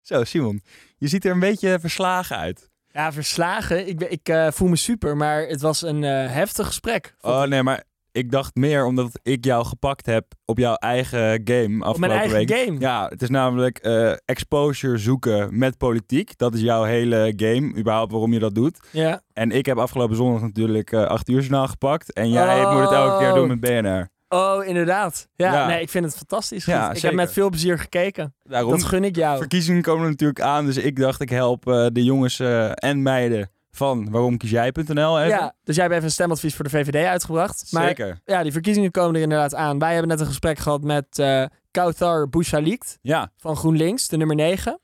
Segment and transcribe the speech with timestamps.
[0.00, 0.62] Zo, Simon.
[0.98, 2.68] Je ziet er een beetje verslagen uit.
[2.92, 3.88] Ja, verslagen.
[3.88, 7.14] Ik, ben- ik eh, voel me super, maar het was een eh, heftig gesprek.
[7.20, 11.84] Oh nee, maar ik dacht meer omdat ik jou gepakt heb op jouw eigen game
[11.84, 12.50] afgelopen Op mijn eigen week.
[12.58, 12.80] game.
[12.80, 16.38] Ja, het is namelijk eh, exposure zoeken met politiek.
[16.38, 18.78] Dat is jouw hele game, überhaupt waarom je dat doet.
[18.92, 19.20] Ja.
[19.32, 22.12] En ik heb afgelopen zondag natuurlijk eh 8 uur journaal gepakt.
[22.12, 24.08] En jij moet het elke keer doen met BNR.
[24.32, 25.28] Oh, inderdaad.
[25.34, 25.66] Ja, Ja.
[25.66, 26.64] nee, ik vind het fantastisch.
[26.64, 27.08] Ja, ik zeker.
[27.08, 28.34] heb met veel plezier gekeken.
[28.42, 29.38] Daarom, Dat gun ik jou.
[29.38, 30.64] verkiezingen komen er natuurlijk aan.
[30.66, 35.28] Dus ik dacht, ik help eh, de jongens eh, en meiden van waaromkiesjij.nl even.
[35.38, 37.66] Ja, dus jij hebt even een stemadvies voor de VVD uitgebracht.
[37.70, 38.20] Maar Zeker.
[38.24, 39.78] ja, die verkiezingen komen er inderdaad aan.
[39.78, 44.36] Wij hebben net een gesprek gehad met eh Kautar Bouchalikt Ja, van GroenLinks, de nummer
[44.36, 44.80] 9.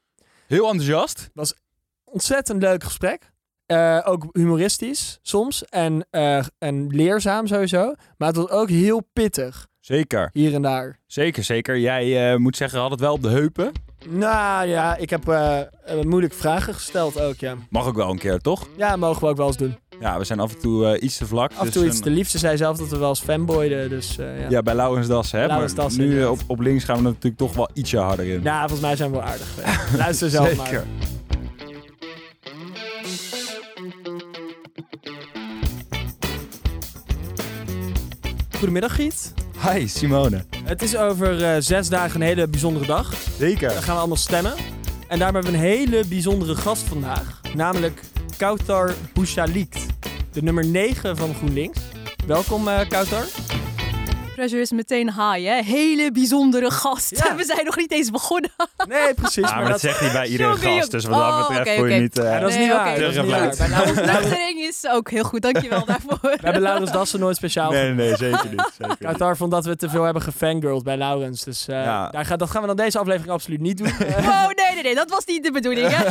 [0.47, 1.31] heel enthousiast.
[2.05, 3.31] Ontzettend leuk gesprek.
[3.67, 7.95] Eh, ook humoristisch soms en, eh, en leerzaam sowieso.
[8.19, 10.31] Maar het was ook heel pittig, Zeker.
[10.33, 10.99] hier en daar.
[11.07, 11.79] Zeker, zeker.
[11.79, 13.73] Jij eh, moet zeggen, had het wel op de heupen.
[14.09, 15.25] Nou ja, ik heb
[16.05, 17.55] moeilijke vragen gesteld ook, ja.
[17.71, 18.67] Mag ook wel een keer, toch?
[18.77, 19.79] Ja, mogen we ook wel eens doen.
[20.01, 21.51] Ja, we zijn af en toe iets te vlak.
[21.53, 22.29] Af en dus toe iets een- te lief.
[22.29, 24.49] Ze zei zelf dat we wel eens fanboyden, dus ja.
[24.49, 25.47] Ja, bij Laurens Dassen, hè?
[25.47, 28.43] Maar nu op, op links gaan we natuurlijk toch wel ietsje harder in.
[28.43, 29.49] Nou, volgens mij zijn we wel aardig.
[29.97, 30.63] Luister zelf Zeker.
[30.63, 30.85] maar.
[38.59, 39.33] Goedemiddag, Giet.
[39.71, 40.45] Hi, Simone.
[40.65, 43.15] Het is over eh, zes dagen een hele bijzondere dag.
[43.39, 43.69] Zeker.
[43.69, 44.55] Dan gaan we allemaal stemmen.
[45.09, 47.41] En daarom hebben we een hele bijzondere gast vandaag.
[47.55, 48.01] Namelijk
[48.37, 49.87] Kautar Bouchalikt.
[50.33, 51.79] De nummer 9 van GroenLinks.
[52.27, 53.25] Welkom, eh Kautar.
[54.37, 55.63] Pressure is meteen high, hè?
[55.63, 57.23] Hele bijzondere gast.
[57.25, 57.37] Ja.
[57.37, 58.51] We zijn nog niet eens begonnen.
[58.89, 59.49] Nee, precies.
[59.49, 59.81] Ja, maar dat dat...
[59.81, 60.91] zegt hij bij iedere gast.
[60.91, 61.31] Dus wat jongen.
[61.33, 62.15] dat Oh, betreft voor je niet...
[62.17, 62.99] Ja, dat is Nee, niet waar.
[63.01, 63.51] Dat is niet waar.
[63.51, 63.59] Teruggeluid.
[63.59, 66.19] Bij Laurens- Nuchtering is ook heel goed, dankjewel daarvoor.
[66.21, 68.71] We hebben Laurens Dassen nooit speciaal Nee, nee, nee, zeker niet.
[68.79, 69.37] Zeker niet.
[69.37, 71.45] Vond dat we te veel hebben gefangirled bij Laurens.
[71.45, 72.09] Dus eh, Ja.
[72.09, 73.93] daar gaat, dat gaan we dan deze aflevering absoluut niet doen.
[74.27, 76.05] Wow, nee, nee, nee, dat was niet de bedoeling, hè?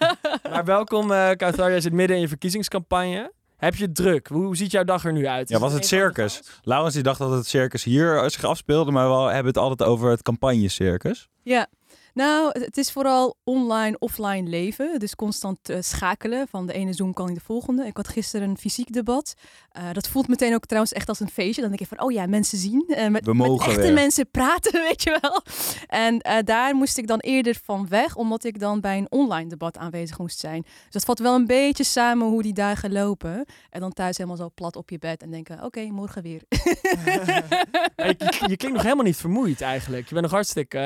[0.50, 1.70] maar welkom, eh Kautar.
[1.70, 3.32] Jij zit midden in je verkiezingscampagne.
[3.62, 4.26] Heb je het druk?
[4.26, 5.48] Hoe, ziet jouw dag er nu uit?
[5.48, 6.42] Ja, was het circus?
[6.62, 10.10] Laurens die dacht dat het circus hier zich afspeelde, maar we hebben het altijd over
[10.10, 11.28] het campagnecircus.
[11.42, 11.66] Ja.
[12.14, 14.98] Nou, het- het is vooral online, offline leven.
[14.98, 17.86] Dus constant eh, schakelen van de ene Zoom kan in de volgende.
[17.86, 19.34] Ik had gisteren een fysiek debat.
[19.72, 21.60] Eh, dat voelt meteen ook trouwens echt als een feestje.
[21.60, 22.84] Dan denk ik van, oh ja, mensen zien.
[22.88, 23.92] eh, met, We mogen met echte weer.
[23.92, 25.42] mensen praten, weet je wel.
[25.86, 29.48] En eh, daar moest ik dan eerder van weg, omdat ik dan bij een online
[29.48, 30.62] debat aanwezig moest zijn.
[30.62, 33.44] Dus dat valt wel een beetje samen hoe die dagen lopen.
[33.70, 36.40] En dan thuis helemaal zo plat op je bed en denken, oké, morgen weer.
[37.96, 40.04] Je, je- je klinkt nog helemaal niet vermoeid eigenlijk.
[40.04, 40.78] Je bent nog hartstikke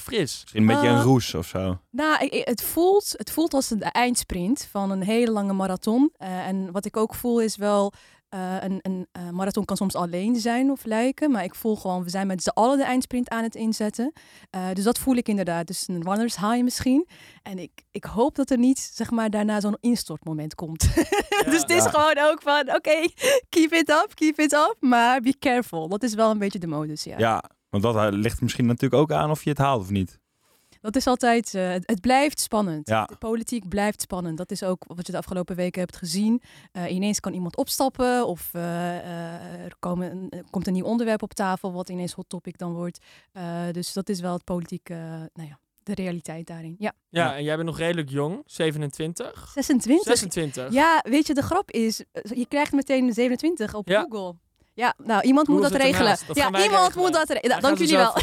[0.00, 0.40] fris.
[0.40, 1.78] Misschien een beetje een roes of zo.
[1.90, 6.10] Nou, ik- het voelt, het voelt als een eindsprint van een hele lange marathon.
[6.16, 7.92] Eh, en wat ik ook voel is wel,
[8.32, 11.30] eh, een, een eh, marathon kan soms alleen zijn of lijken.
[11.30, 14.12] Maar ik voel gewoon, we zijn met z'n allen de eindsprint aan het inzetten.
[14.50, 15.66] Eh, dus dat voel ik inderdaad.
[15.66, 17.08] Dus een runner's high misschien.
[17.42, 20.94] En ik, ik hoop dat er niet, zeg maar, daarna zo'n instortmoment komt.
[21.50, 21.90] dus het is Ja.
[21.90, 23.08] gewoon ook van, oké,
[23.48, 24.76] keep it up, keep it up.
[24.80, 25.88] Maar be careful.
[25.88, 27.18] Dat is wel een beetje de modus, ja.
[27.18, 30.20] Ja, want dat ligt misschien natuurlijk ook aan of je het haalt of niet.
[30.82, 32.88] Dat is altijd, eh, het, het blijft spannend.
[32.88, 33.04] Ja.
[33.04, 34.36] De politiek blijft spannend.
[34.36, 36.42] Dat is ook wat je de afgelopen weken hebt gezien.
[36.72, 41.22] Eh, ineens kan iemand opstappen of eh, eh, er, komen er komt een nieuw onderwerp
[41.22, 42.98] op tafel wat ineens hot topic dan wordt.
[43.32, 44.96] Eh, dus dat is wel het politiek, eh,
[45.32, 46.74] nou ja, de realiteit daarin.
[46.78, 48.42] Ja, Ja, en jij bent nog redelijk jong.
[48.46, 49.50] 27?
[49.54, 50.04] 26.
[50.06, 50.72] 26.
[50.72, 54.06] Ja, weet je, de grap is, je krijgt meteen 27 op Ja.
[54.10, 54.34] Google.
[54.74, 56.16] Ja, nou, iemand moet dat regelen.
[56.26, 56.92] Dat ja, iemand regelen.
[56.96, 57.60] moet dat regelen.
[57.60, 58.12] Dank jullie wel.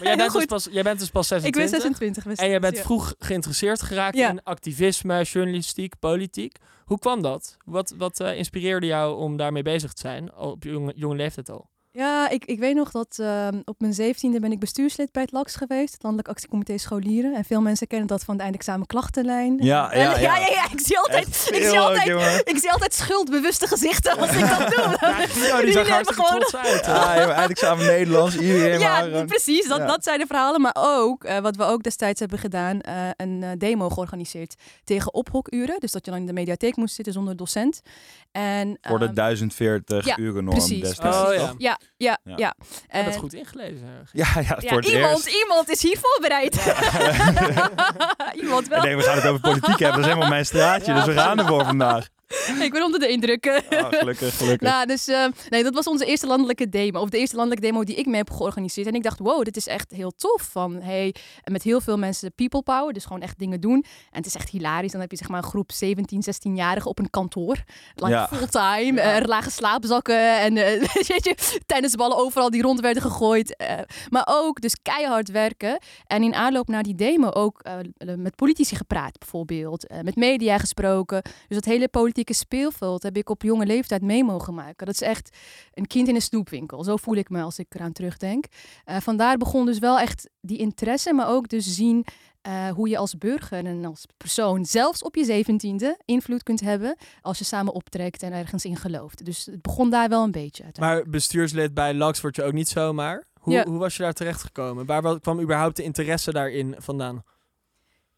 [0.00, 1.70] Maar jij bent, dus pas, jij bent dus pas Ik 26.
[1.70, 2.24] ben 26.
[2.24, 4.28] we En jij bent vroeg geïnteresseerd geraakt Ja.
[4.30, 6.56] in activisme, journalistiek, politiek.
[6.84, 7.56] Hoe kwam dat?
[7.64, 11.69] Wat, wat eh, inspireerde jou om daarmee bezig te zijn, op jonge, jonge leeftijd al?
[11.92, 15.32] Ja, ik, ik weet nog dat ehm, op mijn zeventiende ben ik bestuurslid bij het
[15.32, 17.34] LAX geweest, het Landelijk Actiecomité Scholieren.
[17.34, 19.56] En veel mensen kennen dat van de eindexamen klachtenlijn.
[19.60, 20.36] Ja, En- ja, ja, ja.
[20.36, 24.18] ja, ja, Ik zie altijd, Echt ik zie ook, altijd, ik zie altijd schuldbewuste gezichten
[24.18, 24.96] als ik dat doe.
[25.00, 26.86] Ja, die zag Jullie hartstikke hebben gewoon- trots uit.
[26.86, 26.92] hè?
[26.92, 29.68] Ja, joh, eindexamen Nederlands, iedereen Ja, maar, eh, precies.
[29.68, 29.86] Dat, ja.
[29.86, 30.60] dat zijn de verhalen.
[30.60, 34.54] Maar ook, eh, wat we ook destijds hebben gedaan, eh, een eh, demo georganiseerd
[34.84, 35.80] tegen ophokuren.
[35.80, 37.80] Dus dat je dan in de mediatheek moest zitten zonder docent.
[38.32, 40.80] En, Voor de ehm, 1040 ja, uren norm precies.
[40.82, 41.16] destijds.
[41.16, 41.78] Oh, ja.
[41.96, 42.54] Ja, ja,
[42.92, 43.12] Ja.
[43.12, 44.08] goed ingelezen.
[44.12, 46.54] Ja, ja, Ja, voor iemand, iemand is hier voorbereid.
[48.42, 48.78] iemand wel.
[48.78, 49.90] Ik denk, we gaan het over politiek hebben.
[49.90, 52.08] Dat is helemaal mijn straatje, dus we gaan ervoor vandaag.
[52.66, 53.62] ik ben onder de indruk.
[53.70, 54.68] Oh, gelukkig, gelukkig.
[54.68, 57.00] Nou, dus uh, nee, dat was onze eerste landelijke demo.
[57.00, 58.86] Of de eerste landelijke demo die ik mee heb georganiseerd.
[58.86, 60.48] En ik dacht, wow, dit is echt heel tof.
[60.50, 62.92] Van, hey, met heel veel mensen people power.
[62.92, 63.84] Dus gewoon echt dingen doen.
[64.10, 64.92] En het is echt hilarisch.
[64.92, 67.56] Dan heb je zeg maar een groep 17, 16-jarigen op een kantoor.
[67.94, 68.28] Like ja.
[68.28, 69.00] fulltime.
[69.00, 69.20] Ja.
[69.20, 70.40] Uh, lage slaapzakken.
[70.40, 73.64] En uh, je, tennisballen overal die rond werden gegooid.
[74.08, 75.78] maar ook dus keihard werken.
[76.06, 77.62] En in aanloop naar die demo ook
[78.16, 79.86] met politici gepraat bijvoorbeeld.
[80.02, 81.22] met media gesproken.
[81.22, 84.86] Dus dat hele politieke speelveld heb ik op jonge leeftijd mee mogen maken.
[84.86, 85.36] Dat is echt
[85.72, 86.84] een kind in een snoepwinkel.
[86.84, 88.44] Zo voel ik me als ik eraan terugdenk.
[88.86, 92.06] Uh, vandaar begon dus wel echt die interesse, maar ook dus zien
[92.46, 96.96] uh, hoe je als burger en als persoon, zelfs op je zeventiende, invloed kunt hebben
[97.20, 99.24] als je samen optrekt en ergens in gelooft.
[99.24, 100.64] Dus het begon daar wel een beetje.
[100.80, 103.24] Maar bestuurslid bij LAX word je ook niet zomaar.
[103.40, 103.64] Hoe, ja.
[103.64, 104.86] hoe was je daar terecht gekomen?
[104.86, 107.22] Waar kwam überhaupt de interesse daarin vandaan?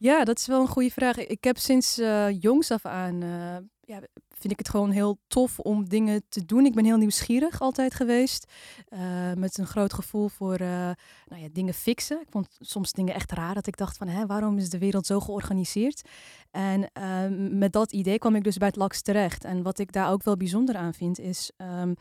[0.02, 1.16] Ja, dat is wel een goede vraag.
[1.16, 5.58] Ik heb sinds uh, jongs af aan uh, ja, vind ik het gewoon heel tof
[5.58, 6.66] om dingen te doen.
[6.66, 8.52] Ik ben heel nieuwsgierig altijd geweest.
[8.88, 12.20] Uh, met een groot gevoel voor nou ja, dingen fixen.
[12.20, 13.54] Ik vond soms dingen echt raar.
[13.54, 16.08] Dat ik dacht van, hè, waarom is de wereld zo georganiseerd?
[16.50, 19.44] En uh, met dat idee kwam ik dus bij het LAX terecht.
[19.44, 21.50] En wat ik daar ook wel bijzonder aan vind, is...
[21.56, 21.94] Um,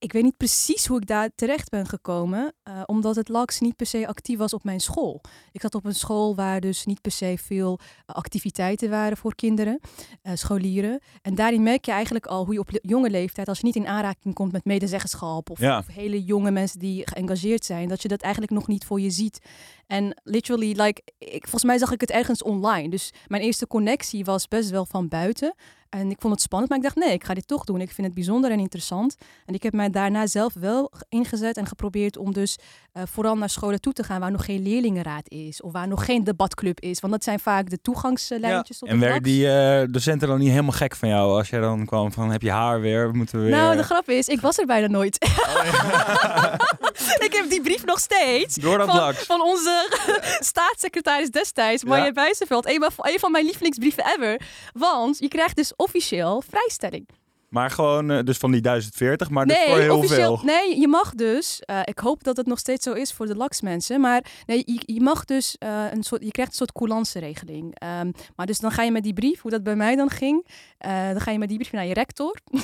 [0.00, 3.76] ik weet niet precies hoe ik daar terecht ben gekomen, uh, omdat het LAX niet
[3.76, 5.20] per se actief was op mijn school.
[5.52, 9.34] Ik zat op een school waar dus niet per se veel uh, activiteiten waren voor
[9.34, 9.80] kinderen,
[10.22, 11.00] uh, scholieren.
[11.22, 13.86] En daarin merk je eigenlijk al hoe je op jonge leeftijd, als je niet in
[13.86, 15.78] aanraking komt met medezeggenschap of, ja.
[15.78, 19.10] of hele jonge mensen die geëngageerd zijn, dat je dat eigenlijk nog niet voor je
[19.10, 19.40] ziet.
[19.90, 22.88] En literally, like, ik, volgens mij zag ik het ergens online.
[22.88, 25.54] Dus mijn eerste connectie was best wel van buiten.
[25.90, 27.80] En ik vond het spannend, maar ik dacht nee, ik ga dit toch doen.
[27.80, 29.16] Ik vind het bijzonder en interessant.
[29.46, 32.58] En ik heb mij daarna zelf wel ingezet en geprobeerd om dus
[32.94, 35.62] uh, vooral naar scholen toe te gaan waar nog geen leerlingenraad is.
[35.62, 37.00] Of waar nog geen debatclub is.
[37.00, 38.78] Want dat zijn vaak de toegangslijntjes.
[38.80, 38.86] Ja.
[38.86, 42.12] En werden die uh, docenten dan niet helemaal gek van jou als jij dan kwam
[42.12, 43.54] van heb je haar weer, moeten we weer...
[43.54, 45.18] Nou, de grap is, ik was er bijna nooit.
[45.24, 46.52] Oh, ja.
[47.26, 48.54] ik heb die brief nog steeds.
[48.54, 49.79] Door dat van, van onze
[50.52, 52.12] staatssecretaris destijds, Marja ja.
[52.12, 52.66] Bijzenveld.
[52.66, 54.40] Een, een van mijn lievelingsbrieven ever.
[54.72, 57.06] Want je krijgt dus officieel vrijstelling.
[57.50, 60.46] Maar gewoon, uh, dus van die 1040, maar nee, dus voor heel officieel, veel.
[60.46, 63.36] Nee, je mag dus, uh, ik hoop dat het nog steeds zo is voor de
[63.36, 67.82] LAX-mensen, maar nee, je, je mag dus uh, een soort, je krijgt een soort coulance-regeling.
[68.00, 70.46] Um, maar dus dan ga je met die brief, hoe dat bij mij dan ging,
[70.78, 72.36] dan ga je met die brief naar je rector.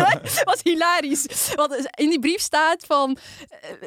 [0.44, 1.52] Wat hilarisch.
[1.54, 3.18] Want in die brief staat van,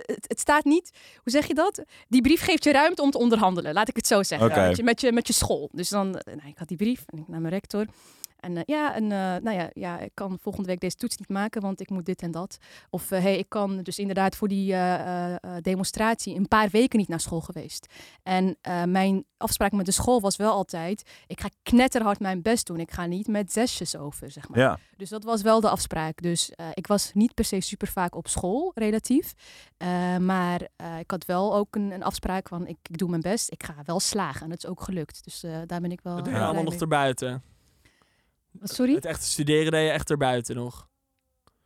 [0.06, 1.84] het, het, staat niet, hoe zeg je dat?
[2.08, 4.48] Die brief geeft je ruimte om te onderhandelen, laat ik het zo zeggen.
[4.48, 4.68] Okay.
[4.68, 5.70] Met, je, met, je, met je school.
[5.72, 7.86] Dus dan, nou, ik had die brief en ik naar mijn rector.
[8.44, 11.30] En uh, ja, en, uh, nou ja, ja, ik kan volgende week deze toets niet
[11.30, 12.58] maken, want ik moet dit en dat.
[12.90, 14.76] Of uh, hey, ik kan dus inderdaad voor die
[15.62, 17.94] demonstratie een paar weken niet naar school geweest.
[18.24, 22.80] En mijn afspraak met de school was wel altijd, ik ga knetterhard mijn best doen.
[22.80, 24.60] Ik ga niet met zesjes over, zeg maar.
[24.60, 24.80] Ja.
[24.98, 26.22] Dus dat was wel de afspraak.
[26.22, 29.34] Dus ik was niet per se super vaak op school, relatief.
[30.20, 30.62] maar
[31.00, 33.52] ik had wel ook een, een afspraak van, ik, ik, doe mijn best.
[33.52, 34.42] Ik ga wel slagen.
[34.42, 35.24] En dat is ook gelukt.
[35.24, 36.16] Dus daar ben ik wel...
[36.24, 37.44] Dat allemaal nog erbuiten.
[38.62, 38.94] Sorry?
[38.94, 40.88] Het echte studeren deed je echt erbuiten nog.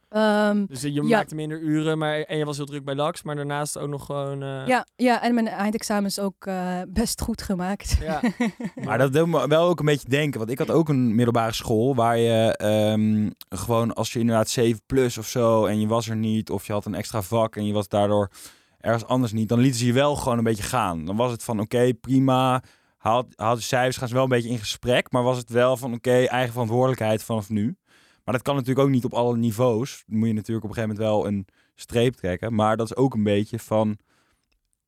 [0.09, 1.03] Um, dus je ja.
[1.03, 4.05] maakte minder uren, maar en je was heel druk bij LAX, maar daarnaast ook nog
[4.05, 4.43] gewoon.
[4.43, 4.67] Uh...
[4.67, 7.97] Ja, ja, en mijn eindexamen is ook uh, best goed gemaakt.
[8.01, 8.21] Ja.
[8.85, 11.53] maar dat deed me wel ook een beetje denken, want ik had ook een middelbare
[11.53, 12.59] school waar je
[12.93, 16.67] um, gewoon als je inderdaad 7 plus of zo en je was er niet, of
[16.67, 18.31] je had een extra vak en je was daardoor
[18.79, 21.05] ergens anders niet, dan lieten ze je wel gewoon een beetje gaan.
[21.05, 22.63] Dan was het van oké, okay, prima
[22.97, 25.11] haalt, haalt de cijfers, gaan ze wel een beetje in gesprek.
[25.11, 27.77] Maar was het wel van oké, okay, eigen verantwoordelijkheid vanaf nu.
[28.23, 30.03] Maar dat kan natuurlijk ook niet op alle niveaus.
[30.07, 32.53] Dan moet je natuurlijk op een gegeven moment wel een streep trekken.
[32.53, 33.97] Maar dat is ook een beetje van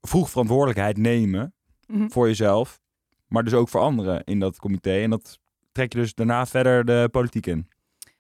[0.02, 1.54] vroeg verantwoordelijkheid nemen
[1.88, 2.12] mm -hmm.
[2.12, 2.80] voor jezelf.
[3.28, 5.02] Maar dus ook voor anderen in dat comité.
[5.02, 5.40] En dat
[5.72, 7.68] trek je dus daarna verder de politiek in.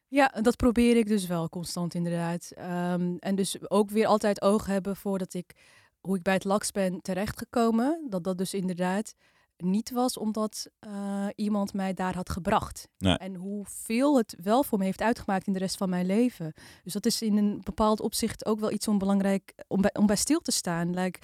[0.08, 2.52] Ja, dat probeer ik dus wel constant inderdaad.
[2.58, 5.54] Um, en dus ook weer altijd oog hebben voordat ik,
[6.00, 8.06] hoe ik bij het LAX ben terechtgekomen.
[8.10, 9.16] Dat dat dus inderdaad
[9.64, 12.88] niet was omdat uh, iemand mij daar had gebracht.
[12.98, 13.18] Nee.
[13.18, 16.54] En hoeveel het wel voor me heeft uitgemaakt in de rest van mijn leven.
[16.84, 20.06] Dus dat is in een bepaald opzicht ook wel iets om belangrijk om bij, om
[20.06, 20.94] bij stil te staan.
[20.94, 21.20] Like,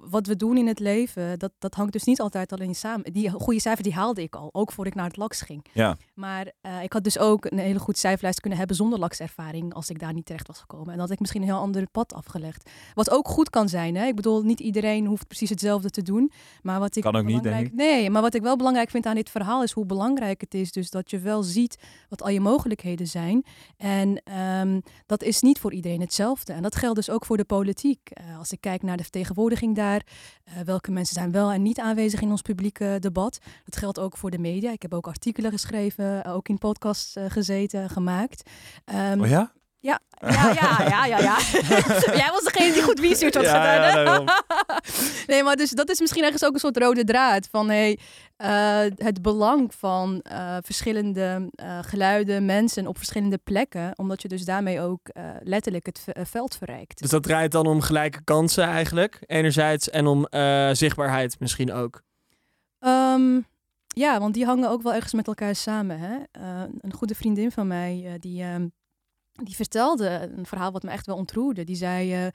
[0.00, 3.12] wat we doen in het leven, dat, dat hangt dus niet altijd alleen samen.
[3.12, 5.64] Die goede cijfer die haalde ik al, ook voor ik naar het LAX ging.
[5.72, 5.96] Ja.
[6.14, 9.90] Maar uh, ik had dus ook een hele goed cijferlijst kunnen hebben zonder LAX-ervaring als
[9.90, 10.86] ik daar niet terecht was gekomen.
[10.86, 12.70] En dan had ik misschien een heel ander pad afgelegd.
[12.94, 14.06] Wat ook goed kan zijn, hè?
[14.06, 16.32] Ik bedoel, niet iedereen hoeft precies hetzelfde te doen.
[16.62, 17.74] Maar wat ik kan ook niet, denk ik.
[17.74, 20.72] Nee, maar wat ik wel belangrijk vind aan dit verhaal is hoe belangrijk het is.
[20.72, 23.44] Dus dat je wel ziet wat al je mogelijkheden zijn.
[23.76, 24.22] En
[24.60, 26.52] um, dat is niet voor iedereen hetzelfde.
[26.52, 28.10] En dat geldt dus ook voor de politiek.
[28.20, 31.80] Uh, als ik kijk naar de vertegenwoordiging daar Eh, welke mensen zijn wel en niet
[31.80, 33.38] aanwezig in ons publieke debat?
[33.64, 34.72] Dat geldt ook voor de media.
[34.72, 38.50] Ik heb ook artikelen geschreven, eh, ook in podcasts eh, gezeten, gemaakt.
[38.84, 39.52] Ehm, Oh ja?
[39.80, 41.36] Ja, ja, ja, ja, ja, ja.
[42.22, 44.24] Jij was degene die goed research had Ja, gedaan.
[44.24, 44.42] ja,
[45.26, 47.98] nee, maar dus dat is misschien ergens ook een soort rode draad van hey,
[48.36, 54.44] eh, het belang van eh, verschillende eh, geluiden, mensen op verschillende plekken, omdat je dus
[54.44, 57.00] daarmee ook eh, letterlijk het veld verrijkt.
[57.00, 62.02] Dus dat draait dan om gelijke kansen eigenlijk, enerzijds, en om eh, zichtbaarheid misschien ook.
[62.78, 63.40] Ehm,
[63.86, 65.98] ja, want die hangen ook wel ergens met elkaar samen.
[65.98, 66.16] Hè?
[66.32, 68.66] Eh, een goede vriendin van mij, eh, die, ehm,
[69.42, 71.64] die vertelde een verhaal wat me echt wel ontroerde.
[71.64, 72.26] Die zei, eh,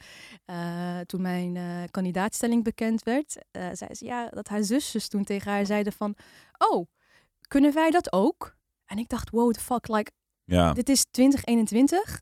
[0.45, 5.51] eh, toen mijn eh, kandidaatstelling bekend werd, zei ze ja, dat haar zusjes toen tegen
[5.51, 6.15] haar zeiden van,
[6.57, 6.87] oh,
[7.47, 8.55] kunnen wij dat ook?
[8.85, 10.11] En ik dacht, wow, the fuck, like,
[10.45, 10.73] Ja.
[10.73, 12.19] dit is 2021.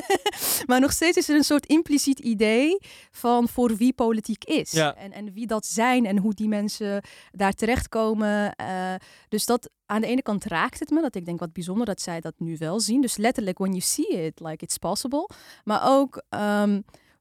[0.66, 2.78] maar nog steeds is er een soort impliciet idee
[3.10, 4.70] van voor wie politiek is.
[4.70, 4.94] Ja.
[4.94, 8.54] En, en wie dat zijn en hoe die mensen daar terechtkomen.
[8.54, 8.94] Eh,
[9.28, 11.00] dus dat aan de ene kant raakt het me.
[11.00, 13.00] Dat ik denk wat bijzonder dat zij dat nu wel zien.
[13.00, 15.28] Dus letterlijk, when you see it, like it's possible.
[15.64, 16.80] Maar ook ehm,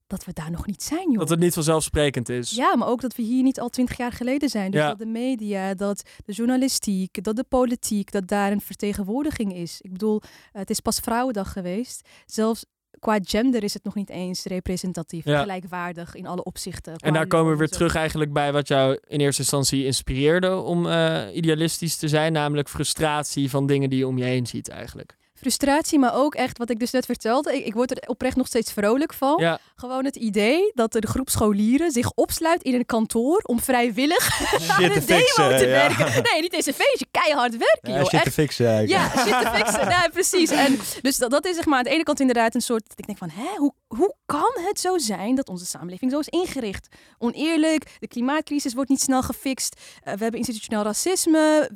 [0.10, 1.20] dat we daar nog niet zijn, joh.
[1.20, 2.51] Dat het niet vanzelfsprekend is.
[2.51, 4.72] Ja, maar ook dat we hier niet al twintig jaar geleden zijn.
[4.72, 4.88] Dus Ja.
[4.88, 9.82] dat de media, dat de journalistiek, dat de politiek, dat daar een vertegenwoordiging is.
[9.82, 12.08] Ik bedoel, het is pas Vrouwendag geweest.
[12.25, 12.66] Zelfs
[13.00, 15.39] qua gender is het nog niet eens representatief, Ja.
[15.42, 16.96] gelijkwaardig in alle opzichten.
[16.96, 20.88] En daar komen we weer terug eigenlijk bij wat jou in eerste instantie inspireerde om
[20.88, 25.18] eh, idealistisch te zijn, namelijk frustratie van dingen die je om je heen ziet eigenlijk.
[25.39, 27.55] Frustratie, maar ook echt wat ik dus net vertelde.
[27.58, 29.38] Ik, ik word er oprecht nog steeds vrolijk van.
[29.41, 34.24] Ja, Gewoon het idee dat een groep scholieren zich opsluit in een kantoor om vrijwillig
[34.62, 35.58] Shit een demo fixen.
[35.58, 35.88] te ja.
[35.88, 36.24] werken.
[36.31, 38.03] Nee, niet eens een feestje, keihard werken, Ja, joh.
[38.05, 38.67] shit Echt te fixen.
[38.67, 39.13] eigenlijk.
[39.15, 39.88] Ja, shit te fixen.
[40.00, 40.50] Nee, precies.
[40.50, 42.84] En dus dat, dat is zeg maar aan de ene kant inderdaad een soort...
[42.96, 46.27] Ik denk van, hè, hoe, hoe kan het zo zijn dat onze samenleving zo is
[46.27, 46.88] ingericht?
[47.17, 49.75] Oneerlijk, de klimaatcrisis wordt niet snel gefixt.
[50.03, 51.69] eh, we hebben institutioneel racisme.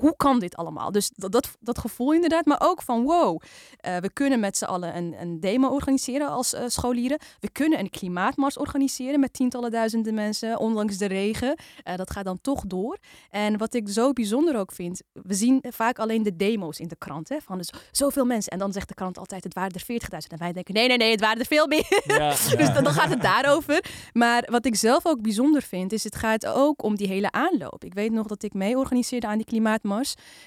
[0.00, 0.92] Hoe kan dit allemaal?
[0.92, 2.44] Dus dat, dat, dat gevoel inderdaad.
[2.44, 3.40] Maar ook van, wow,
[3.76, 7.18] eh, we kunnen met z'n allen een, een demo organiseren als eh, scholieren.
[7.40, 11.56] We kunnen een klimaatmars organiseren met tientallen duizenden mensen, ondanks de regen.
[11.82, 12.98] Eh, dat gaat dan toch door.
[13.30, 16.96] En wat ik zo bijzonder ook vind, we zien vaak alleen de demo's in de
[16.96, 17.28] krant.
[17.28, 18.52] Hè, van dus zoveel mensen.
[18.52, 20.18] En dan zegt de krant altijd, het waren er 40.000.
[20.28, 22.02] En wij denken, nee, nee, nee, het waren er veel meer.
[22.06, 22.28] ja.
[22.28, 23.84] Dus dan, dan gaat het daarover.
[24.12, 27.84] Maar wat ik zelf ook bijzonder vind, is het gaat ook om die hele aanloop.
[27.84, 29.86] Ik weet nog dat ik mee organiseerde aan die klimaatmars.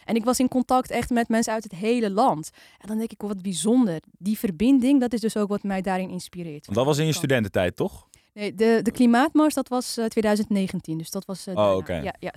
[0.06, 2.50] En ik was in contact echt met mensen uit het hele land.
[2.80, 4.00] En dan denk ik, wat bijzonder.
[4.18, 6.66] Die verbinding, dat is dus ook wat mij daarin inspireert.
[6.66, 8.10] Want dat was in je studententijd, toch?
[8.34, 10.98] Nee, de, de klimaatmars, dat was eh, 2019.
[10.98, 11.48] Dus dat was...
[11.48, 11.94] eh, Oh, oké.
[11.94, 12.32] Ja, ja,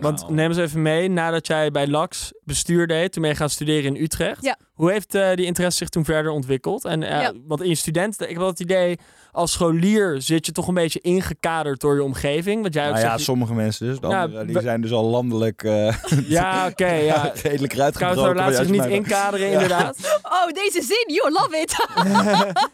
[0.00, 3.50] want neem eens even mee, nadat jij bij LAX bestuur deed, toen ben je gaan
[3.50, 4.42] studeren in Utrecht.
[4.44, 4.56] Ja.
[4.74, 6.84] Hoe heeft eh, die interesse zich toen verder ontwikkeld?
[6.84, 7.32] En eh, Ja.
[7.46, 8.98] want in je student, ik heb wel het idee,
[9.32, 12.62] als scholier zit je toch een beetje ingekaderd door je omgeving.
[12.62, 14.00] Want jij ook Nou ja, zegt, sommige mensen dus.
[14.00, 15.94] Anderen, die we- zijn dus al landelijk eh
[16.38, 17.32] ja, oké, ja.
[17.42, 20.20] redelijk eruit Kouter laat zich niet inkaderen, inderdaad.
[20.22, 21.74] Oh, deze zin, you love it.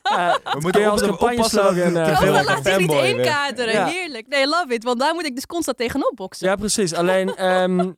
[0.02, 3.72] Ja, We moeten je als op- campagneslogan, eh, te Oh, laat zich niet inkaderen.
[3.72, 3.86] Ja.
[3.86, 4.28] Heerlijk.
[4.28, 4.84] Nee, love it.
[4.84, 6.48] Want daar moet ik dus constant tegenop boksen.
[6.48, 6.94] Ja, precies.
[6.94, 7.90] Alleen ehm,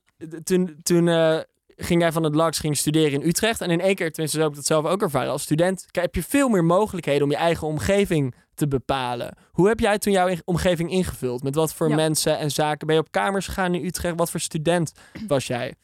[0.44, 1.38] toen, toen eh,
[1.80, 3.60] ging jij van het LAX ging studeren in Utrecht.
[3.60, 6.14] En in één keer, tenminste zo heb ik dat zelf ook ervaren als student, heb
[6.14, 9.36] je veel meer mogelijkheden om je eigen omgeving te bepalen.
[9.50, 11.42] Hoe heb jij toen jouw in- omgeving ingevuld?
[11.42, 11.94] Met wat voor Ja.
[11.94, 12.86] mensen en zaken?
[12.86, 14.14] Ben je op kamers gegaan in Utrecht?
[14.16, 14.92] Wat voor student
[15.26, 15.74] was jij?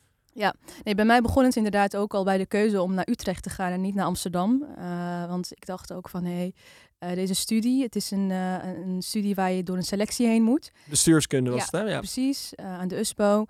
[0.83, 3.51] Nee, bij mij begon het inderdaad ook al bij de keuze om naar Utrecht te
[3.51, 4.65] gaan en niet naar Amsterdam.
[4.77, 6.53] Eh, want ik dacht ook van, hé,
[6.99, 10.43] hey, deze studie, het is een, eh, een studie waar je door een selectie heen
[10.43, 10.71] moet.
[10.85, 11.93] Bestuurskunde was Ja, het, hè?
[11.93, 11.99] Ja.
[11.99, 13.45] Precies, eh, aan de USPO.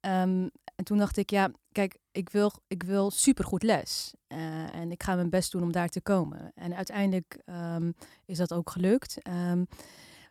[0.00, 4.14] Ehm, en toen dacht ik, ja, kijk, ik wil, ik wil supergoed les.
[4.26, 6.52] Eh, en ik ga mijn best doen om daar te komen.
[6.54, 7.90] En uiteindelijk ehm,
[8.24, 9.22] is dat ook gelukt.
[9.22, 9.64] Ehm,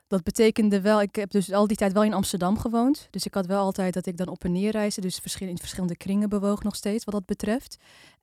[0.08, 3.08] dat betekende wel, ik heb dus al die tijd wel in Amsterdam gewoond.
[3.10, 5.02] Dus ik had wel altijd dat ik dan op en neer reisde.
[5.02, 7.78] Dus in verschillende kringen bewoog nog steeds wat dat betreft.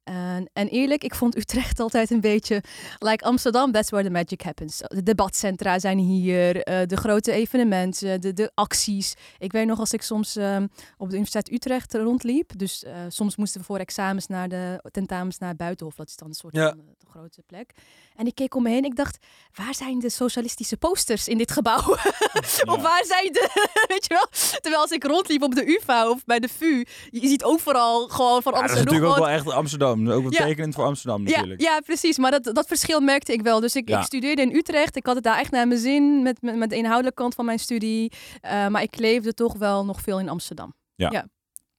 [0.07, 2.63] En, en eerlijk, ik vond Utrecht altijd een beetje
[2.99, 4.79] like Amsterdam, that's where the magic happens.
[4.79, 9.15] De debatcentra zijn hier, eh, de grote evenementen, de, de acties.
[9.39, 10.63] Ik weet nog als ik soms ehm,
[10.97, 12.59] op de Universiteit Utrecht rondliep.
[12.59, 15.95] Dus eh, soms moesten we voor examens naar de tentamens naar Buitenhof.
[15.95, 16.69] Dat is dan een soort Ja.
[16.69, 17.71] van eh, de grote plek.
[18.17, 18.85] En ik keek om me heen.
[18.85, 19.19] Ik dacht,
[19.55, 21.81] waar zijn de socialistische posters in dit gebouw?
[22.75, 23.49] of waar zijn de,
[23.89, 24.27] weet je wel?
[24.61, 28.43] Terwijl als ik rondliep op de UvA of bij de VU, je ziet overal gewoon
[28.43, 29.96] van Ja, alles dat is natuurlijk ook wel echt Amsterdam.
[29.99, 30.45] Ook wel Ja.
[30.45, 31.61] tekenend voor Amsterdam Ja, natuurlijk.
[31.61, 32.19] ja, precies.
[32.19, 33.61] Maar dat, dat verschil merkte ik wel.
[33.61, 33.99] Dus ik, Ja.
[33.99, 34.97] ik studeerde in Utrecht.
[34.97, 37.45] Ik had het daar echt naar mijn zin met, met, met de inhoudelijke kant van
[37.45, 38.13] mijn studie.
[38.41, 40.75] Eh, maar ik leefde toch wel nog veel in Amsterdam.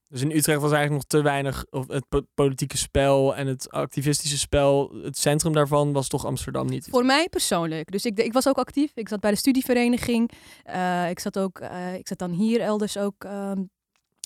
[0.09, 3.69] Dus in Utrecht was eigenlijk nog te weinig, of het po- politieke spel en het
[3.71, 6.87] activistische spel, het centrum daarvan was toch Amsterdam niet.
[6.89, 7.91] Voor mij persoonlijk.
[7.91, 8.91] Dus ik, ik was ook actief.
[8.95, 10.31] Ik zat bij de studievereniging.
[10.63, 13.23] Eh, ik zat ook, eh, ik zat dan hier elders ook.
[13.23, 13.63] ehm,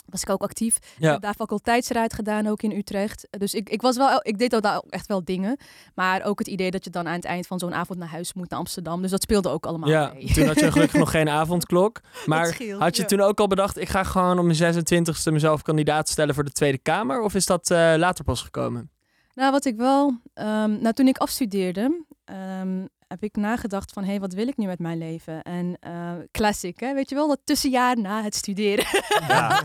[0.06, 0.76] was ik ook actief.
[0.76, 1.12] Ik Ja.
[1.12, 3.28] heb daar faculteitsraad gedaan, ook in Utrecht.
[3.30, 5.58] Dus ik, ik was wel, ik deed ook daar echt wel dingen.
[5.96, 8.34] Maar ook het idee dat je dan aan het eind van zo'n avond naar huis
[8.34, 9.02] moet naar Amsterdam.
[9.02, 10.34] Dus dat speelde ook allemaal Ja, mee.
[10.34, 12.00] toen had je gelukkig nog geen avondklok.
[12.26, 13.08] Maar scheelt, had je ja.
[13.08, 16.52] toen ook al bedacht, ik ga gewoon op mijn 26e mezelf kandidaat stellen voor de
[16.52, 17.22] Tweede Kamer?
[17.22, 18.90] Of is dat eh, later pas gekomen?
[19.34, 20.14] Nou, wat ik wel...
[20.34, 24.04] ehm, nou, toen ik afstudeerde, ehm, heb ik nagedacht van...
[24.04, 25.42] hé, hey, wat wil ik nu met mijn leven?
[25.42, 25.92] En eh
[26.32, 26.94] classic, hè?
[26.94, 28.86] Weet je wel, dat tussenjaar na het studeren.
[29.28, 29.62] Ja,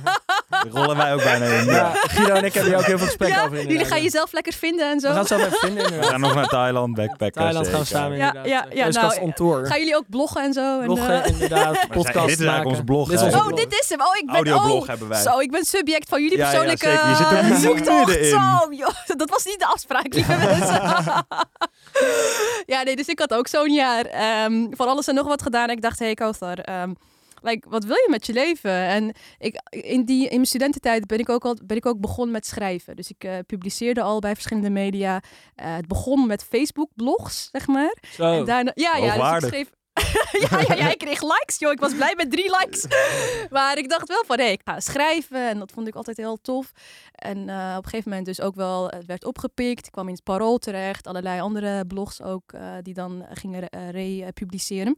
[0.48, 1.64] daar rollen wij ook bijna in.
[1.64, 1.92] Ja, Ja.
[1.94, 3.50] Guido en ik hebben hier ook heel veel gesprek ja, over.
[3.50, 4.04] jullie inderdaad, gaan ja.
[4.04, 5.08] jezelf lekker vinden en zo.
[5.08, 6.10] We gaan zo even vinden We inderdaad.
[6.10, 7.42] gaan nog naar Thailand, backpacken.
[7.42, 8.50] Thailand gaan we samen Ja, inderdaad.
[8.50, 9.66] ja, ja, Keuskast nou, on tour.
[9.66, 10.80] Gaan jullie ook bloggen en zo?
[10.80, 11.72] En, Bloggen, eh, inderdaad.
[11.86, 12.70] Maar Podcast dit is eigenlijk maken.
[12.70, 13.58] ons blog, Dit is Oh, blog.
[13.58, 14.00] dit is hem.
[14.00, 14.34] Oh, ik ben...
[14.34, 15.22] Audioblog oh, hebben wij.
[15.22, 17.46] Zo, ik ben subject van jullie Ja, ja, persoonlijke zeker.
[17.46, 18.16] Je zit zoektocht.
[18.16, 18.24] in.
[18.24, 18.38] Zo,
[18.70, 18.94] joh.
[19.22, 20.80] Dat was niet de afspraak, lieve mensen.
[22.74, 25.70] ja, nee, dus ik had ook zo'n jaar ehm, van alles en nog wat gedaan.
[25.70, 26.92] Ik dacht, hé, hey, Kothar, ehm,
[27.42, 28.70] like, wat wil je met je leven?
[28.70, 32.32] En ik, in, die, in mijn studententijd ben ik ook, al, ben ik ook begonnen
[32.32, 32.96] met schrijven.
[32.96, 35.22] Dus ik eh, publiceerde al bij verschillende media.
[35.54, 37.96] Eh, het begon met Facebook-blogs, zeg maar.
[38.10, 38.32] Zo.
[38.32, 39.70] En daarna, ja, ja, dus ik schreef...
[40.50, 41.72] ja, ja, ja, ik kreeg likes, joh.
[41.72, 42.86] Ik was blij met drie likes.
[43.50, 45.48] maar ik dacht wel van, hé, ik ga schrijven.
[45.48, 46.72] En dat vond ik altijd heel tof.
[47.12, 49.86] En eh, op een gegeven moment dus ook wel, het werd opgepikt.
[49.86, 51.06] Ik kwam in het Parool terecht.
[51.06, 54.96] Allerlei andere blogs ook, eh, die dan gingen eh, republiceren.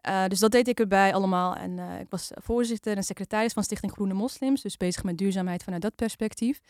[0.00, 1.54] Eh, dus dat deed ik erbij allemaal.
[1.54, 4.62] En eh, ik was voorzitter en secretaris van Stichting Groene Moslims.
[4.62, 6.60] Dus bezig met duurzaamheid vanuit dat perspectief.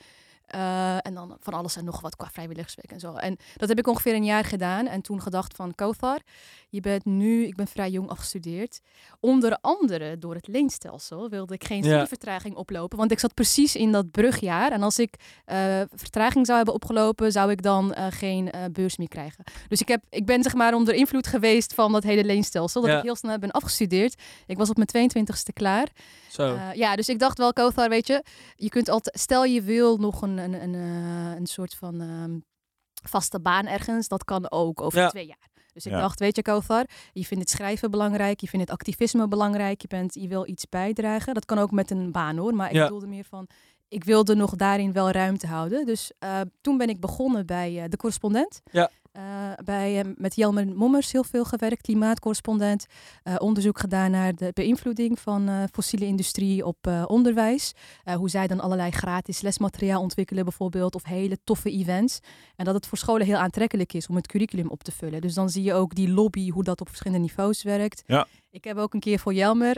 [0.48, 3.12] Eh, en dan van alles en nog wat qua vrijwilligerswerk en zo.
[3.14, 4.86] En dat heb ik ongeveer een jaar gedaan.
[4.86, 6.18] En toen gedacht van, Kothar,
[6.68, 8.80] je bent nu, ik ben vrij jong afgestudeerd.
[9.20, 11.84] Onder andere door het leenstelsel wilde ik geen Ja.
[11.88, 12.98] studievertraging oplopen.
[12.98, 14.72] Want ik zat precies in dat brugjaar.
[14.72, 15.14] En als ik
[15.44, 19.44] eh, vertraging zou hebben opgelopen, zou ik dan eh, geen beurs meer krijgen.
[19.68, 22.80] Dus ik, heb, ik ben zeg maar onder invloed geweest van dat hele leenstelsel.
[22.80, 22.96] Dat Ja.
[22.96, 24.20] ik heel snel ben afgestudeerd.
[24.46, 25.88] Ik was op mijn 22e klaar.
[26.30, 26.58] Zo.
[26.74, 28.22] Ja, dus ik dacht wel, Kothar, weet je,
[28.56, 32.38] je kunt altijd, stel je wil nog een, een, een, eh, een soort van ehm,
[33.08, 35.08] vaste baan ergens, dat kan ook over Ja.
[35.08, 35.48] twee jaar.
[35.72, 36.00] Dus ik Ja.
[36.00, 39.88] dacht, weet je, Kothar, je vindt het schrijven belangrijk, je vindt het activisme belangrijk, je,
[39.88, 41.34] bent, je wil iets bijdragen.
[41.34, 42.82] Dat kan ook met een baan hoor, maar ik Ja.
[42.82, 43.46] bedoelde meer van,
[43.88, 45.86] ik wilde nog daarin wel ruimte houden.
[45.86, 48.60] Dus eh, toen ben ik begonnen bij eh, de correspondent.
[48.70, 48.90] Ja.
[49.18, 52.86] Eh, bij, eh, met Jelmer Mommers heel veel gewerkt, klimaatcorrespondent.
[53.22, 57.72] Eh, onderzoek gedaan naar de beïnvloeding van fossiele industrie op onderwijs.
[58.16, 60.94] Hoe zij dan allerlei gratis lesmateriaal ontwikkelen bijvoorbeeld.
[60.94, 62.18] Of hele toffe events.
[62.56, 65.20] En dat het voor scholen heel aantrekkelijk is om het curriculum op te vullen.
[65.20, 68.02] Dus dan zie je ook die lobby, hoe dat op verschillende niveaus werkt.
[68.06, 68.26] Ja.
[68.50, 69.76] Ik heb ook een keer voor Jelmer,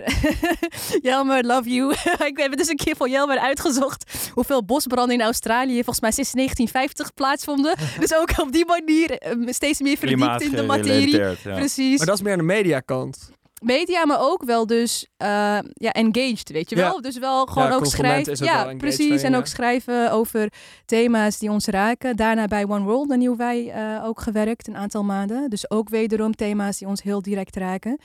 [1.03, 1.93] Jelmer, love you.
[2.31, 6.33] ik heb dus een keer voor Jelmer uitgezocht hoeveel bosbranden in Australië volgens mij sinds
[6.33, 7.77] 1950 plaatsvonden.
[7.99, 11.17] dus ook op die manier steeds meer verdiept in de materie.
[11.17, 11.35] Ja.
[11.43, 11.99] Precies.
[11.99, 13.31] Maar dat is meer aan de mediakant.
[13.61, 15.29] Media, maar ook wel dus eh,
[15.73, 16.83] ja, engaged, weet je Ja.
[16.83, 17.01] wel.
[17.01, 18.45] Dus wel gewoon Ja, ook schrijven.
[18.45, 19.23] Ja, precies.
[19.23, 19.39] En ja.
[19.39, 20.53] ook schrijven over
[20.85, 22.17] thema's die ons raken.
[22.17, 25.51] Daarna bij One World, een nieuw wij, eh, ook gewerkt, een aantal maanden.
[25.51, 27.99] Dus ook wederom thema's die ons heel direct raken.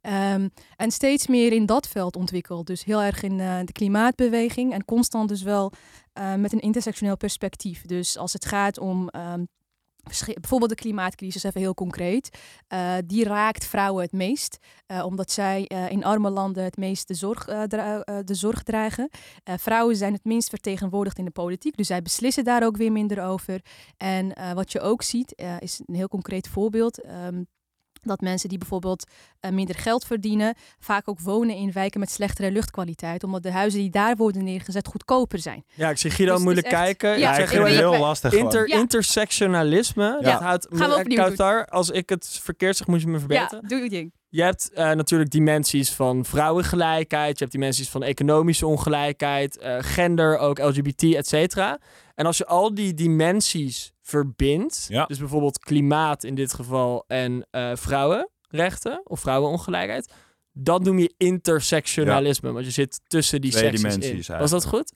[0.00, 2.66] Ehm, en steeds meer in dat veld ontwikkeld.
[2.66, 4.72] Dus heel erg in eh, de klimaatbeweging.
[4.72, 5.72] En constant dus wel
[6.12, 7.82] eh, met een intersectioneel perspectief.
[7.86, 9.42] Dus als het gaat om ehm,
[10.40, 12.38] bijvoorbeeld de klimaatcrisis, even heel concreet.
[12.68, 14.58] eh, die raakt vrouwen het meest.
[14.86, 19.08] eh, omdat zij eh, in arme landen het meest de zorg, de zorg dragen.
[19.44, 21.76] Vrouwen zijn het minst vertegenwoordigd in de politiek.
[21.76, 23.60] Dus zij beslissen daar ook weer minder over.
[23.96, 27.00] En wat je ook ziet, is een heel concreet voorbeeld.
[27.02, 27.42] ehm,
[28.02, 29.06] dat mensen die bijvoorbeeld
[29.40, 33.24] eh, minder geld verdienen, vaak ook wonen in wijken met slechtere luchtkwaliteit.
[33.24, 35.64] Omdat de huizen die daar worden neergezet goedkoper zijn.
[35.74, 37.08] Ja, ik zie Guido Dus moeilijk echt- kijken.
[37.08, 38.68] Ja, ik Ja, zeg ik ik vind het weet- heel lastig Inter.
[38.68, 38.76] Ja.
[38.78, 40.04] Intersectionalisme.
[40.20, 40.30] Ja.
[40.30, 41.04] Dat houdt, Gaan.
[41.04, 43.58] Kautar, als ik het verkeerd zeg, moet je me verbeteren.
[43.62, 44.12] Ja, doe je ding.
[44.28, 47.32] Je hebt eh, natuurlijk dimensies van vrouwengelijkheid.
[47.38, 49.58] Je hebt dimensies van economische ongelijkheid.
[49.58, 51.78] eh, gender, ook LGBT, et cetera.
[52.14, 54.86] En als je al die dimensies verbindt.
[54.88, 55.04] Ja.
[55.06, 57.04] Dus bijvoorbeeld klimaat in dit geval.
[57.06, 60.12] En eh, vrouwenrechten of vrouwenongelijkheid.
[60.52, 62.52] Dat noem je intersectionalisme.
[62.52, 64.38] Want je zit tussen die Twee secties dimensies in.
[64.38, 64.92] Was dat goed?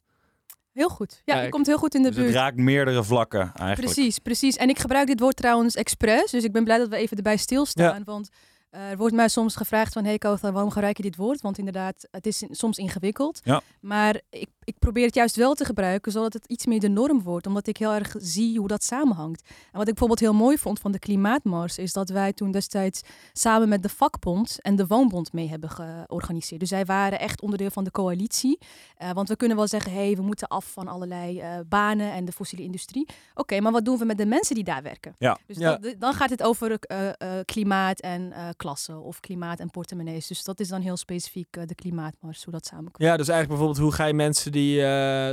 [0.72, 1.22] Heel goed.
[1.24, 1.44] Ja, Kijk.
[1.44, 2.36] je komt heel goed in de Dus het buurt.
[2.36, 3.94] raakt meerdere vlakken eigenlijk.
[3.94, 4.56] Precies, precies.
[4.56, 6.30] En ik gebruik dit woord trouwens expres.
[6.30, 8.04] Dus ik ben blij dat we even erbij stilstaan.
[8.04, 8.28] Want
[8.70, 10.04] eh, er wordt mij soms gevraagd van...
[10.04, 11.40] Hey Kothar, waarom gebruik je dit woord?
[11.40, 13.40] Want inderdaad, het is in- soms ingewikkeld.
[13.44, 13.60] Ja.
[13.80, 17.22] Maar ik, ik probeer het juist wel te gebruiken, zodat het iets meer de norm
[17.22, 17.46] wordt.
[17.46, 19.42] Omdat ik heel erg zie hoe dat samenhangt.
[19.48, 23.00] En wat ik bijvoorbeeld heel mooi vond van de Klimaatmars, is dat wij toen destijds
[23.32, 26.60] samen met de vakbond en de woonbond mee hebben georganiseerd.
[26.60, 28.58] Dus zij waren echt onderdeel van de coalitie.
[29.02, 32.12] Uh, want we kunnen wel zeggen, hé, hey, we moeten af van allerlei uh, banen
[32.12, 33.08] en de fossiele industrie.
[33.34, 35.14] Oké, maar wat doen we met de mensen die daar werken?
[35.18, 35.38] Ja.
[35.46, 35.76] Dus ja.
[35.76, 37.08] Dat, dan gaat het over uh,
[37.44, 40.26] klimaat en klassen of klimaat en portemonnees.
[40.26, 43.02] Dus dat is dan heel specifiek de klimaatmars, hoe dat samenkomt.
[43.02, 44.80] Ja, dus eigenlijk bijvoorbeeld hoe ga je mensen die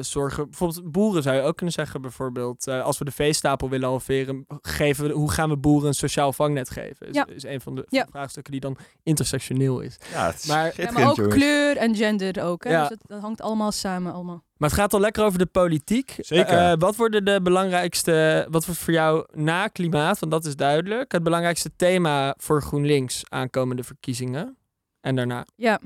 [0.03, 4.45] zorgen, bijvoorbeeld boeren zou je ook kunnen zeggen bijvoorbeeld, als we de veestapel willen halveren,
[4.61, 7.07] geven, hoe gaan we boeren een sociaal vangnet geven?
[7.07, 7.27] Is, ja.
[7.27, 8.07] is een van de ja.
[8.09, 9.97] vraagstukken die dan intersectioneel is.
[10.11, 11.35] Ja, het is maar, ja, maar ook jongens.
[11.35, 12.63] kleur en gender ook.
[12.63, 12.69] Hè?
[12.69, 12.79] Ja.
[12.79, 14.13] Dus het, dat hangt allemaal samen.
[14.13, 14.43] Allemaal.
[14.57, 16.15] Maar het gaat al lekker over de politiek.
[16.17, 16.71] Zeker.
[16.71, 21.11] Uh, wat worden de belangrijkste, wat wordt voor jou na klimaat, want dat is duidelijk,
[21.11, 24.57] het belangrijkste thema voor GroenLinks aankomende verkiezingen
[25.01, 25.45] en daarna?
[25.55, 25.79] Ja,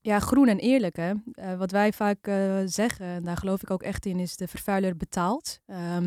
[0.00, 0.96] ja, groen en eerlijk.
[0.96, 1.12] Hè?
[1.12, 4.48] Uh, wat wij vaak uh, zeggen, en daar geloof ik ook echt in, is de
[4.48, 5.60] vervuiler betaalt.
[5.66, 6.04] Um,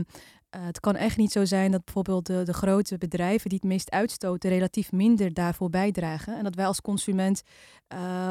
[0.56, 3.70] uh, het kan echt niet zo zijn dat bijvoorbeeld de, de, grote bedrijven die het
[3.70, 6.38] meest uitstoten relatief minder daarvoor bijdragen.
[6.38, 7.42] En dat wij als consument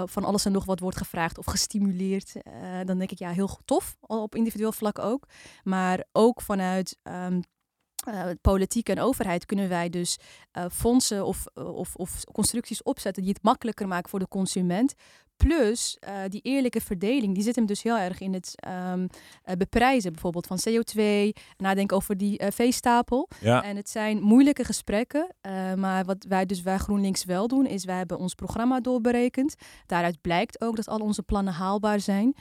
[0.04, 2.32] van alles en nog wat wordt gevraagd of gestimuleerd.
[2.84, 5.28] Dan denk ik ja, heel tof, op individueel vlak ook.
[5.62, 6.98] Maar ook vanuit
[8.08, 10.18] uh, politiek en overheid kunnen wij dus
[10.70, 14.94] fondsen of, of, of, constructies opzetten die het makkelijker maken voor de consument.
[15.36, 18.54] Plus uh, die eerlijke verdeling, die zit hem dus heel erg in het
[18.92, 19.06] um,
[19.58, 21.02] beprijzen bijvoorbeeld van CO2,
[21.56, 23.28] nadenken over die veestapel.
[23.40, 23.62] Ja.
[23.62, 25.34] En het zijn moeilijke gesprekken,
[25.76, 29.54] maar wat wij dus wij GroenLinks wel doen, is wij hebben ons programma doorberekend.
[29.86, 32.34] Daaruit blijkt ook dat al onze plannen haalbaar zijn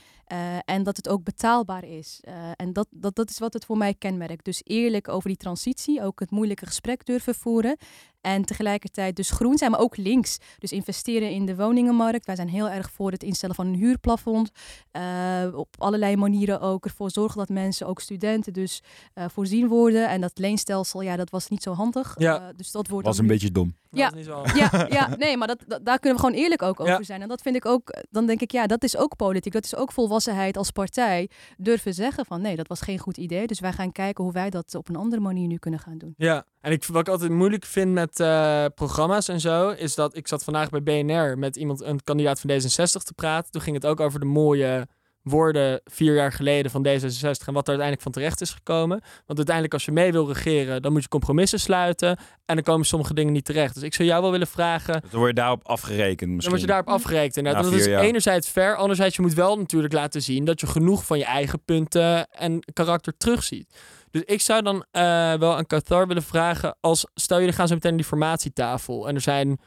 [0.64, 2.20] en dat het ook betaalbaar is.
[2.56, 4.44] en dat, dat, dat is wat het voor mij kenmerkt.
[4.44, 7.76] Dus eerlijk over die transitie, ook het moeilijke gesprek durven voeren.
[8.22, 10.38] En tegelijkertijd dus groen zijn, maar ook links.
[10.58, 12.26] Dus investeren in de woningenmarkt.
[12.26, 14.50] Wij zijn heel erg voor het instellen van een huurplafond.
[14.92, 18.82] Uh, op allerlei manieren ook ervoor zorgen dat mensen, ook studenten, dus
[19.14, 20.08] uh, voorzien worden.
[20.08, 22.14] En dat leenstelsel, ja, dat was niet zo handig.
[22.18, 22.40] Ja.
[22.40, 23.30] Uh, dus dat wordt was een nu...
[23.30, 23.74] beetje dom.
[23.94, 24.12] Ja,
[24.54, 27.02] ja, ja, nee, maar dat, dat, daar kunnen we gewoon eerlijk ook over ja.
[27.02, 27.22] zijn.
[27.22, 29.52] En dat vind ik ook, dan denk ik, ja, dat is ook politiek.
[29.52, 31.30] Dat is ook volwassenheid als partij.
[31.56, 33.46] Durven zeggen van nee, dat was geen goed idee.
[33.46, 36.14] Dus wij gaan kijken hoe wij dat op een andere manier nu kunnen gaan doen.
[36.16, 40.16] Ja, en ik, wat ik altijd moeilijk vind met uh, programma's en zo, is dat
[40.16, 43.50] ik zat vandaag bij BNR met iemand, een kandidaat van D66 te praten.
[43.50, 44.88] Toen ging het ook over de mooie
[45.22, 49.00] woorden vier jaar geleden van D66 en wat er uiteindelijk van terecht is gekomen.
[49.26, 52.86] Want uiteindelijk als je mee wil regeren, dan moet je compromissen sluiten en dan komen
[52.86, 53.74] sommige dingen niet terecht.
[53.74, 55.00] Dus ik zou jou wel willen vragen...
[55.10, 56.38] Dan word je daarop afgerekend misschien.
[56.40, 57.36] Dan word je daarop afgerekend.
[57.36, 57.64] Inderdaad.
[57.64, 58.02] dat is jaar.
[58.02, 61.64] enerzijds fair, anderzijds je moet wel natuurlijk laten zien dat je genoeg van je eigen
[61.64, 63.74] punten en karakter terugziet.
[64.10, 65.02] Dus ik zou dan uh,
[65.34, 69.20] wel aan Qatar willen vragen, als stel je, gaan zo meteen die formatietafel en er
[69.20, 69.58] zijn,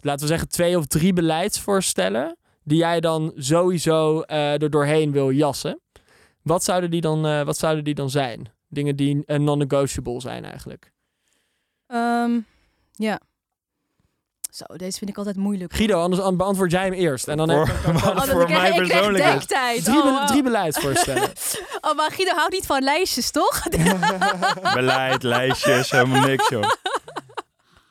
[0.00, 5.30] laten we zeggen, twee of drie beleidsvoorstellen die jij dan sowieso uh, er doorheen wil
[5.30, 5.80] jassen.
[6.42, 8.52] Wat zouden die dan, uh, wat zouden die dan zijn?
[8.68, 10.92] Dingen die uh, non-negotiable zijn eigenlijk.
[11.86, 12.46] Um,
[12.92, 13.20] ja.
[14.50, 15.74] Zo, deze vind ik altijd moeilijk.
[15.74, 17.28] Guido, anders beantwoord jij hem eerst.
[17.28, 19.40] En dan voor, heb ik wat voor mij persoonlijk.
[19.40, 20.26] Drie, oh, wow.
[20.26, 21.30] drie beleidsvoorstellen.
[21.86, 23.62] oh, maar Guido houdt niet van lijstjes, toch?
[24.74, 26.70] Beleid, lijstjes, helemaal niks, joh.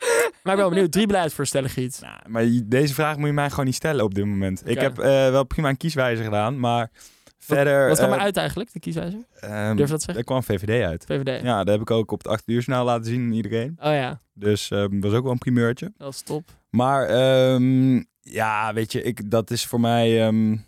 [0.44, 0.92] Maar ik ben benieuwd.
[0.92, 2.00] Drie beleidsvoorstellen, Giet.
[2.02, 4.62] Nou, maar deze vraag moet je mij gewoon niet stellen op dit moment.
[4.62, 4.74] Okay.
[4.74, 6.92] Ik heb uh, wel prima een kieswijzer gedaan, maar
[7.40, 7.80] verder...
[7.80, 9.20] Wat, wat kwam uh, er uit eigenlijk, de kieswijzer?
[9.44, 10.18] Um, Durf je dat zeggen?
[10.18, 11.06] Er kwam VVD uit.
[11.08, 11.42] VVD.
[11.44, 13.78] Ja, dat heb ik ook op het 8 uur laten zien aan iedereen.
[13.80, 14.22] Oh ja.
[14.34, 15.94] Dus dat um, was ook wel een primeurtje.
[15.98, 16.50] Dat is top.
[16.70, 17.10] Maar
[17.54, 20.28] um, ja, weet je, ik, dat is voor mij...
[20.28, 20.66] Um,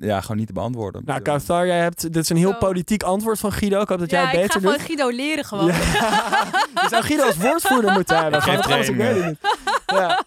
[0.00, 1.02] ja, gewoon niet te beantwoorden.
[1.04, 2.02] Nou, Kautar, jij hebt...
[2.02, 3.80] Dit is een heel politiek antwoord van Guido.
[3.80, 4.76] Ik hoop dat jij ja, het beter ik ga doet.
[4.76, 5.66] van Guido leren gewoon.
[5.66, 5.74] Ja.
[6.82, 8.42] Je zou Guido als woordvoerder moeten hebben.
[8.42, 9.38] Geen.
[9.86, 10.24] Ja.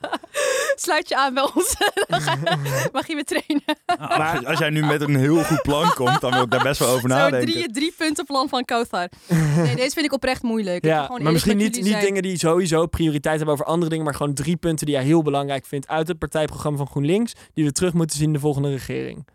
[0.75, 1.75] Sluit je aan bij ons.
[2.43, 2.59] Dan
[2.91, 3.63] mag je me trainen.
[3.85, 6.63] Nou, als, als jij nu met een heel goed plan komt, dan wil ik daar
[6.63, 7.51] best wel over Zo'n nadenken.
[7.51, 9.09] drie, drie punten plan van Kautar.
[9.27, 10.85] Nee, deze vind ik oprecht moeilijk.
[10.85, 12.03] Ja, maar misschien niet, niet zijn.
[12.03, 15.21] dingen die sowieso prioriteit hebben over andere dingen, maar gewoon drie punten die jij heel
[15.21, 18.69] belangrijk vindt uit het partijprogramma van GroenLinks, die we terug moeten zien in de volgende
[18.69, 19.25] regering.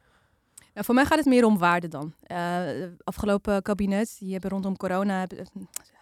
[0.76, 2.14] Nou, voor mij gaat het meer om waarde dan.
[2.22, 2.60] Eh,
[3.04, 5.44] afgelopen kabinet, die hebben rondom corona, eh,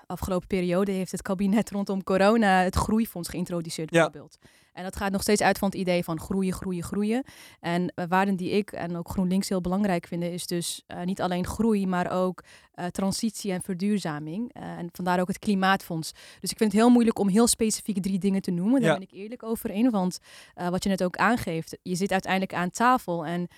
[0.07, 3.97] afgelopen periode heeft het kabinet rondom corona het groeifonds geïntroduceerd Ja.
[4.03, 4.39] bijvoorbeeld.
[4.73, 7.25] En dat gaat nog steeds uit van het idee van groeien, groeien, groeien.
[7.61, 11.21] En uh, waarden die ik en ook GroenLinks heel belangrijk vinden, is dus uh, niet
[11.21, 12.43] alleen groei, maar ook
[12.75, 14.57] uh, transitie en verduurzaming.
[14.57, 16.13] Uh, en vandaar ook het klimaatfonds.
[16.41, 18.81] Dus ik vind het heel moeilijk om heel specifiek drie dingen te noemen.
[18.81, 18.99] Daar Ja.
[18.99, 19.91] ben ik eerlijk over in.
[19.91, 20.19] Want
[20.57, 23.49] uh, wat je net ook aangeeft, je zit uiteindelijk aan tafel en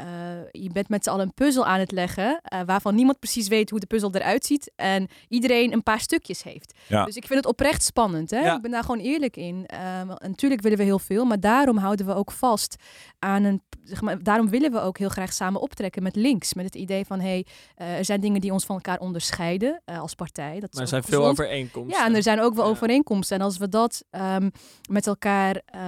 [0.00, 3.48] uh, je bent met z'n allen een puzzel aan het leggen, uh, waarvan niemand precies
[3.48, 6.74] weet hoe de puzzel eruit ziet en iedereen een paar stukjes heeft.
[6.86, 7.04] Ja.
[7.04, 8.30] Dus ik vind het oprecht spannend.
[8.30, 8.40] Hè?
[8.40, 8.56] Ja.
[8.56, 9.66] Ik ben daar gewoon eerlijk in.
[9.74, 12.76] Uh, natuurlijk willen we heel veel, maar daarom houden we ook vast
[13.18, 16.54] aan een zeg maar, daarom willen we ook heel graag samen optrekken met links.
[16.54, 20.00] Met het idee van, hey, eh, er zijn dingen die ons van elkaar onderscheiden eh,
[20.00, 20.60] als partij.
[20.60, 21.38] Dat Maar er zijn veel gezond.
[21.40, 21.98] overeenkomsten.
[21.98, 22.70] Ja, en er zijn ook wel Ja.
[22.70, 23.38] overeenkomsten.
[23.38, 24.48] En als we dat ehm,
[24.90, 25.80] met elkaar eh,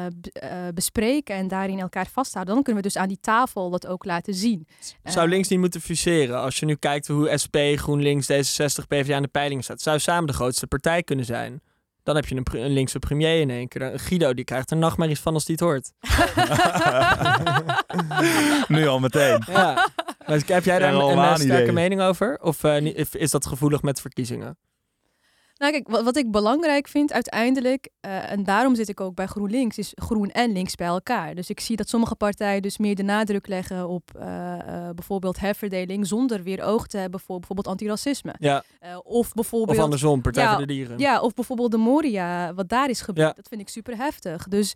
[0.75, 4.35] bespreken en daarin elkaar vasthouden, dan kunnen we dus aan die tafel dat ook laten
[4.35, 4.67] zien.
[5.05, 6.41] Zou links niet moeten fuseren?
[6.41, 9.81] Als je nu kijkt hoe SP, GroenLinks, D66, PvdA aan de peiling staat.
[9.81, 11.61] Zou samen de grootste partij kunnen zijn.
[12.03, 13.99] Dan heb je een, een linkse premier in één keer.
[13.99, 15.93] Guido die krijgt er nachtmerries van als hij het hoort.
[18.77, 19.43] nu al meteen.
[19.47, 19.89] Ja.
[20.27, 22.39] Maar heb jij daar een, een, eh, sterke mening over?
[22.41, 24.59] Of eh, is dat gevoelig met verkiezingen?
[25.63, 29.27] Nou, kijk, wat, wat ik belangrijk vind uiteindelijk, eh, en daarom zit ik ook bij
[29.27, 31.35] GroenLinks, is groen en links bij elkaar.
[31.35, 35.41] Dus ik zie dat sommige partijen dus meer de nadruk leggen op eh, eh, bijvoorbeeld
[35.41, 38.35] herverdeling, zonder weer oog te hebben voor bijvoorbeeld antiracisme.
[38.39, 38.65] Ja.
[39.03, 39.79] Of bijvoorbeeld.
[39.79, 40.99] Of andersom, Partij Ja, voor de Dieren.
[40.99, 43.29] Ja, of bijvoorbeeld de Moria, wat daar is gebeurd.
[43.29, 43.35] Ja.
[43.35, 44.49] Dat vind ik super heftig.
[44.49, 44.75] Dus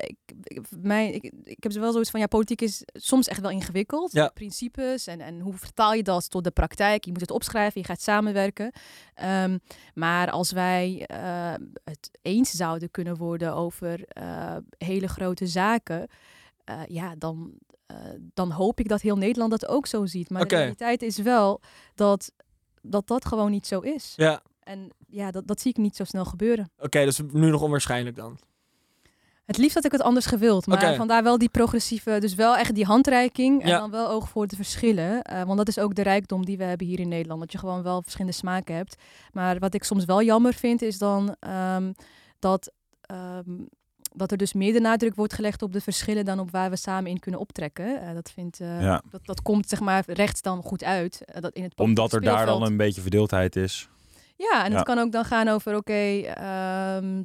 [0.00, 3.50] ik, ik, mijn, ik, ik heb wel zoiets van, ja, politiek is soms echt wel
[3.50, 4.12] ingewikkeld.
[4.12, 4.30] Ja.
[4.34, 7.04] Principes en, en hoe vertaal je dat tot de praktijk?
[7.04, 8.72] Je moet het opschrijven, je gaat samenwerken.
[9.14, 9.58] Ehm,
[9.94, 11.54] maar als wij eh,
[11.84, 16.08] het eens zouden kunnen worden over eh, hele grote zaken,
[16.64, 17.52] eh, ja, dan,
[18.34, 20.30] dan hoop ik dat heel Nederland dat ook zo ziet.
[20.30, 21.60] Maar de realiteit is wel
[21.94, 22.32] dat,
[22.82, 24.12] dat dat gewoon niet zo is.
[24.16, 24.42] Ja.
[24.60, 26.70] En ja, dat, dat zie ik niet zo snel gebeuren.
[26.78, 28.38] Oké, dus nu nog onwaarschijnlijk dan.
[29.44, 30.66] Het liefst had ik het anders gewild.
[30.66, 33.62] Maar vandaar wel die progressieve, dus wel echt die handreiking.
[33.62, 33.78] En Ja.
[33.78, 35.22] dan wel oog voor de verschillen.
[35.22, 37.40] Eh, want dat is ook de rijkdom die we hebben hier in Nederland.
[37.40, 38.96] Dat je gewoon wel verschillende smaken hebt.
[39.32, 41.92] Maar wat ik soms wel jammer vind, is dan ehm,
[42.38, 43.50] dat, ehm,
[44.12, 46.76] dat er dus meer de nadruk wordt gelegd op de verschillen dan op waar we
[46.76, 48.00] samen in kunnen optrekken.
[48.02, 49.02] Eh, dat, vindt, eh, Ja.
[49.10, 51.22] dat, dat komt zeg maar rechts dan goed uit.
[51.40, 53.88] dat in het Omdat er daar dan een beetje verdeeldheid is.
[54.36, 54.76] Ja, en Ja.
[54.76, 57.24] het kan ook dan gaan over, oké, ehm, eh,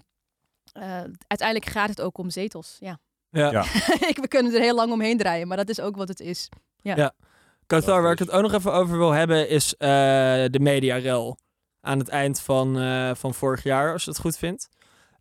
[1.28, 2.78] uiteindelijk gaat het ook om zetels.
[2.80, 3.00] Ja.
[3.30, 3.52] Ja.
[3.52, 3.64] Ja.
[4.22, 6.50] we kunnen er heel lang omheen draaien, maar dat is ook wat het is.
[7.68, 9.90] Cathar, waar ik het ook nog even over wil hebben, is eh,
[10.50, 11.38] de mediarel.
[11.82, 14.70] Aan het eind van, eh, van vorig jaar, als je het goed vindt.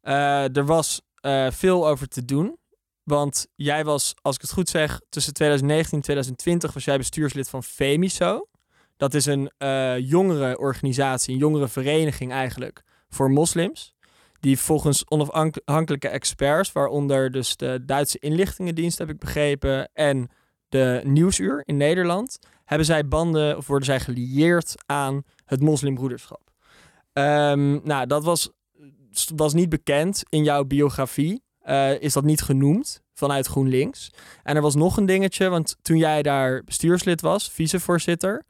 [0.00, 2.58] Eh, er was eh, veel over te doen.
[3.02, 7.48] Want jij was, als ik het goed zeg, tussen 2019 en 2020 was jij bestuurslid
[7.48, 8.48] van FEMISO.
[8.96, 13.94] Dat is een eh jongere organisatie, een jongere vereniging eigenlijk, voor moslims.
[14.40, 20.28] Die volgens onafhankelijke experts, waaronder dus de Duitse inlichtingendienst heb ik begrepen, en
[20.68, 26.50] de Nieuwsuur in Nederland, hebben zij banden of worden zij gelieerd aan het moslimbroederschap.
[27.12, 28.50] Ehm, nou, dat was,
[29.34, 31.42] was niet bekend in jouw biografie.
[31.60, 34.10] Eh, is dat niet genoemd vanuit GroenLinks.
[34.42, 38.44] En er was nog een dingetje, want toen jij daar bestuurslid was, vicevoorzitter,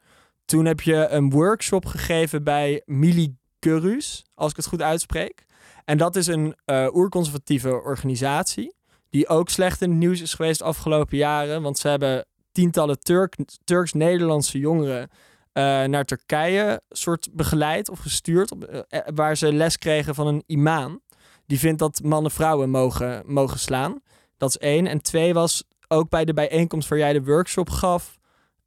[0.45, 5.45] toen heb je een workshop gegeven bij Mili Curus, als ik het goed uitspreek.
[5.89, 8.75] En dat is een eh oerconservatieve organisatie
[9.09, 11.61] die ook slecht in het nieuws is geweest de afgelopen jaren.
[11.61, 15.09] Want ze hebben tientallen Turk, Turks-Nederlandse jongeren
[15.53, 18.51] eh, naar Turkije soort begeleid of gestuurd.
[18.51, 21.01] Op, eh, waar ze les kregen van een imam.
[21.45, 24.01] Die vindt dat mannen vrouwen mogen, mogen slaan.
[24.37, 24.87] Dat is één.
[24.87, 28.17] En twee was ook bij de bijeenkomst waar jij de workshop gaf.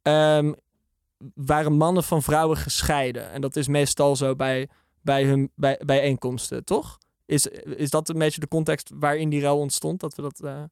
[0.01, 0.53] ehm,
[1.33, 3.31] waren mannen van vrouwen gescheiden.
[3.31, 4.69] En dat is meestal zo bij,
[5.01, 7.01] bij hun bij, bijeenkomsten, toch?
[7.25, 9.99] Is, is dat een beetje de context waarin die ruil ontstond?
[9.99, 10.39] Dat we dat.
[10.43, 10.63] eh,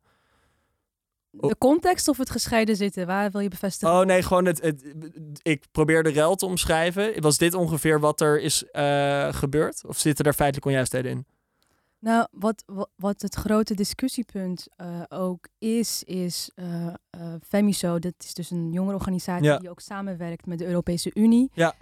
[1.32, 3.96] De context of het gescheiden zitten, waar wil je bevestigen?
[3.96, 4.96] Oh nee, gewoon het, het.
[5.42, 7.22] Ik probeer de ruil te omschrijven.
[7.22, 9.84] Was dit ongeveer wat er is eh, gebeurd?
[9.86, 11.26] Of zitten er feitelijk onjuistheden in?
[12.02, 12.64] Nou, wat,
[12.96, 16.88] wat, het grote discussiepunt eh, ook is, is eh,
[17.48, 19.58] Femiso, dat is dus een jongere organisatie Ja.
[19.58, 21.50] die ook samenwerkt met de Europese Unie.
[21.54, 21.74] Ja.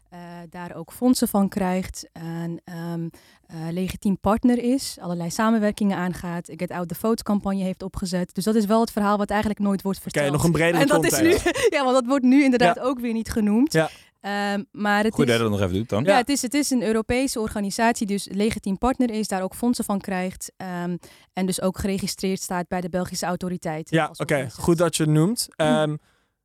[0.49, 3.07] Daar ook fondsen van krijgt en ehm,
[3.45, 8.35] eh, legitiem partner is, allerlei samenwerkingen aangaat, Get Out the Vote campagne heeft opgezet.
[8.35, 10.31] Dus dat is wel het verhaal wat eigenlijk nooit wordt verteld.
[10.31, 11.29] nog een bredere en dat is nu,
[11.75, 12.81] ja, want dat wordt nu inderdaad Ja.
[12.81, 13.73] ook weer niet genoemd.
[13.73, 13.89] Ja.
[14.19, 16.03] Ehm, maar het Goed is, dat je dat nog even doet dan.
[16.03, 19.85] ja, het is, het is een Europese organisatie dus legitiem partner is, daar ook fondsen
[19.85, 20.97] van krijgt ehm,
[21.33, 23.97] en dus ook geregistreerd staat bij de Belgische autoriteiten.
[23.97, 24.49] Ja, oké.
[24.51, 25.47] Goed dat je het noemt.
[25.55, 25.95] Ehm,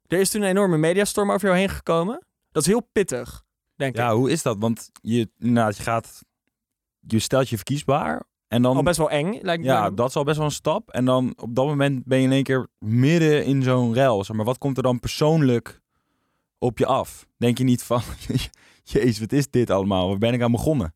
[0.06, 2.26] er is toen een enorme mediastorm over jou heen gekomen.
[2.52, 3.44] Dat is heel pittig,
[3.76, 4.00] denk ik.
[4.00, 4.56] Ja, hoe is dat?
[4.58, 6.22] Want je, nou, je gaat,
[7.00, 9.68] je stelt je verkiesbaar en dan, Al best wel eng, lijkt me.
[9.68, 9.94] ja, bijna.
[9.94, 10.90] dat is al best wel een stap.
[10.90, 14.24] En dan op dat moment ben je in één keer midden in zo'n rel.
[14.24, 15.82] Zeg maar wat komt er dan persoonlijk
[16.64, 17.27] op je af?
[17.37, 18.03] Denk je niet van,
[18.83, 20.09] jezus, wat is dit allemaal?
[20.09, 20.94] Waar ben ik aan begonnen?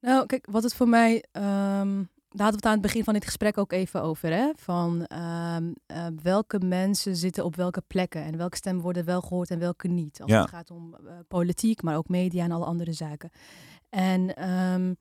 [0.00, 1.24] Nou, kijk, wat het voor mij.
[1.32, 4.32] ehm daar hadden we het aan het begin van dit gesprek ook even over.
[4.32, 4.50] Hè?
[4.56, 9.50] Van ehm, eh, welke mensen zitten op welke plekken en welke stemmen worden wel gehoord
[9.50, 10.20] en welke niet.
[10.22, 10.40] Als Ja.
[10.40, 13.30] het gaat om eh, politiek, maar ook media en alle andere zaken.
[13.88, 14.94] En ehm,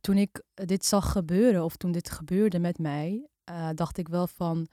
[0.00, 4.26] toen ik dit zag gebeuren, of toen dit gebeurde met mij, eh, dacht ik wel
[4.26, 4.66] van.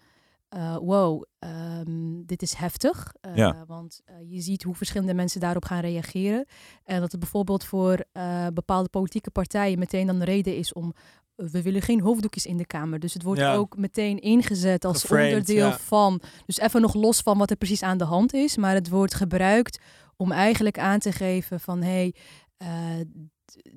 [0.52, 3.14] Eh, wow, ehm, dit is heftig.
[3.22, 3.64] Eh, Ja.
[3.68, 6.46] Want eh, je ziet hoe verschillende mensen daarop gaan reageren.
[6.84, 8.06] En dat het bijvoorbeeld voor
[8.54, 10.94] bepaalde politieke partijen meteen dan de reden is om...
[11.36, 13.00] We willen geen hoofddoekjes in de Kamer.
[13.00, 13.54] Dus het wordt Ja.
[13.56, 15.78] ook meteen ingezet als Geframed, onderdeel ja.
[15.78, 16.22] van...
[16.46, 18.58] Dus even nog los van wat er precies aan de hand is.
[18.58, 19.80] Maar het wordt gebruikt
[20.18, 21.82] om eigenlijk aan te geven van...
[21.82, 22.16] Hey,
[22.58, 23.00] eh,
[23.46, 23.70] d-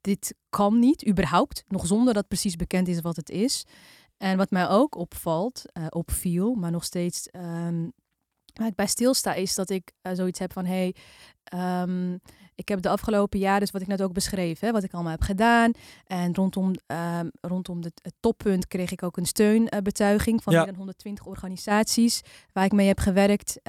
[0.00, 1.64] dit kan niet, überhaupt.
[1.68, 3.64] Nog zonder dat precies bekend is wat het is.
[4.22, 7.88] En wat mij ook opvalt, eh, opviel, maar nog steeds ehm,
[8.54, 10.94] waar ik bij stilsta, is dat ik eh, zoiets heb van: hey,
[11.44, 12.12] ehm,
[12.54, 15.10] ik heb de afgelopen jaren, dus wat ik net ook beschreef, hè, wat ik allemaal
[15.12, 15.72] heb gedaan.
[16.06, 20.58] En rondom, ehm, rondom het toppunt kreeg ik ook een steunbetuiging van Ja.
[20.58, 22.20] meer dan 120 organisaties
[22.52, 23.60] waar ik mee heb gewerkt.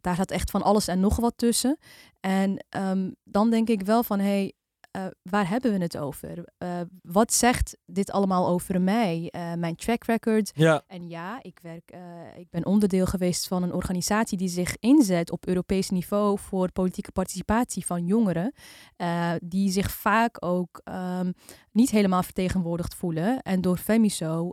[0.00, 1.78] Daar zat echt van alles en nog wat tussen.
[2.20, 2.64] En
[3.24, 4.52] dan denk ik wel van: hey,
[4.94, 6.44] eh, waar hebben we het over?
[6.58, 9.28] Eh, wat zegt dit allemaal over mij?
[9.30, 10.50] Eh, mijn track record.
[10.54, 11.96] Ja, En ja, ik, werk,
[12.36, 17.12] ik ben onderdeel geweest van een organisatie die zich inzet op Europees niveau voor politieke
[17.12, 18.52] participatie van jongeren.
[19.42, 21.32] die zich vaak ook ehm,
[21.72, 23.42] niet helemaal vertegenwoordigd voelen.
[23.42, 24.52] En door Femiso,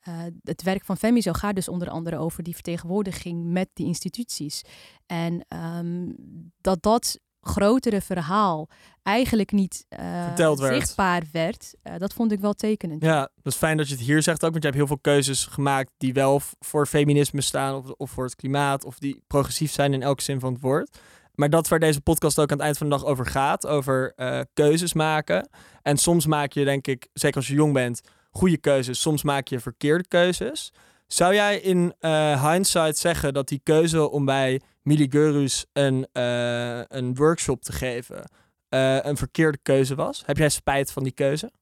[0.00, 4.62] eh, het werk van Femiso gaat dus onder andere over die vertegenwoordiging met die instituties.
[5.06, 6.12] En ehm,
[6.60, 8.68] dat dat grotere verhaal
[9.02, 13.02] eigenlijk niet eh, zichtbaar werd, eh, dat vond ik wel tekenend.
[13.02, 14.98] ja, dat is fijn dat je het hier zegt ook, want je hebt heel veel
[14.98, 19.72] keuzes gemaakt die wel voor feminisme staan of, of voor het klimaat of die progressief
[19.72, 20.98] zijn in elke zin van het woord.
[21.34, 24.12] Maar dat waar deze podcast ook aan het eind van de dag over gaat, over
[24.16, 25.48] eh, keuzes maken.
[25.82, 28.00] En soms maak je, denk ik, zeker als je jong bent,
[28.30, 29.00] goede keuzes.
[29.00, 30.72] Soms maak je verkeerde keuzes.
[31.12, 36.82] Zou jij in eh, hindsight zeggen dat die keuze om bij Mili Geurus een, eh,
[36.84, 38.30] een workshop te geven
[38.68, 40.22] eh, een verkeerde keuze was?
[40.26, 41.52] Heb jij spijt van die keuze?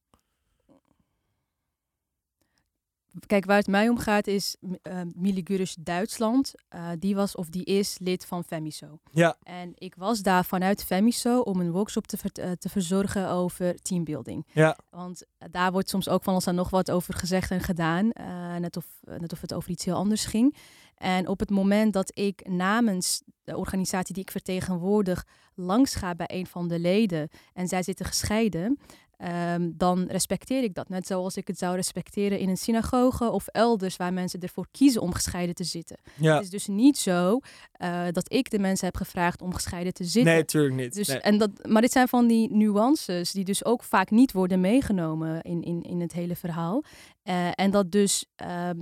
[3.26, 6.52] Kijk, waar het mij om gaat is uh, Mili Gurus Duitsland.
[6.68, 8.98] eh, die was of die is lid van Femiso.
[9.12, 9.37] Ja.
[9.42, 13.74] En ik was daar vanuit Femiso om een workshop te, ver- eh, te verzorgen over
[13.83, 14.46] teambuilding.
[14.52, 14.76] Ja.
[14.90, 18.11] Want eh, daar wordt soms ook van ons dan nog wat over gezegd en gedaan.
[18.12, 18.87] eh, net, of,
[19.18, 20.57] net of het over iets heel anders ging.
[20.96, 26.28] En op het moment dat ik namens de organisatie die ik vertegenwoordig langs ga bij
[26.33, 28.78] een van de leden en zij zitten gescheiden,
[29.18, 30.88] ehm, dan respecteer ik dat.
[30.88, 35.00] Net zoals ik het zou respecteren in een synagoge of elders waar mensen ervoor kiezen
[35.02, 35.96] om gescheiden te zitten.
[36.14, 36.35] Ja.
[36.35, 37.40] Het is dus niet zo
[37.72, 40.33] eh, dat ik de mensen heb gevraagd om gescheiden te zitten.
[40.33, 40.94] Nee, tuurlijk niet.
[40.94, 41.18] Dus, Nee.
[41.18, 45.42] en dat, maar dit zijn van die nuances die dus ook vaak niet worden meegenomen
[45.42, 46.85] in, in, in het hele verhaal.
[47.22, 48.78] Eh, en dat dus ehm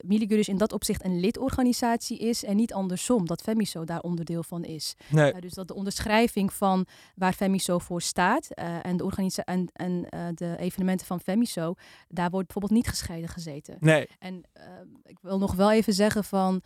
[0.00, 4.42] eh Miligurus in dat opzicht een lidorganisatie is en niet andersom, dat Femiso daar onderdeel
[4.42, 4.94] van is.
[5.08, 5.32] nee.
[5.32, 10.08] Eh, dus dat de onderschrijving van waar Femiso voor staat eh, en, de en, en
[10.08, 11.74] eh, de evenementen van Femiso,
[12.08, 13.76] daar wordt bijvoorbeeld niet gescheiden gezeten.
[13.80, 14.08] nee.
[14.18, 14.42] En
[15.02, 16.62] ik wil nog wel even zeggen van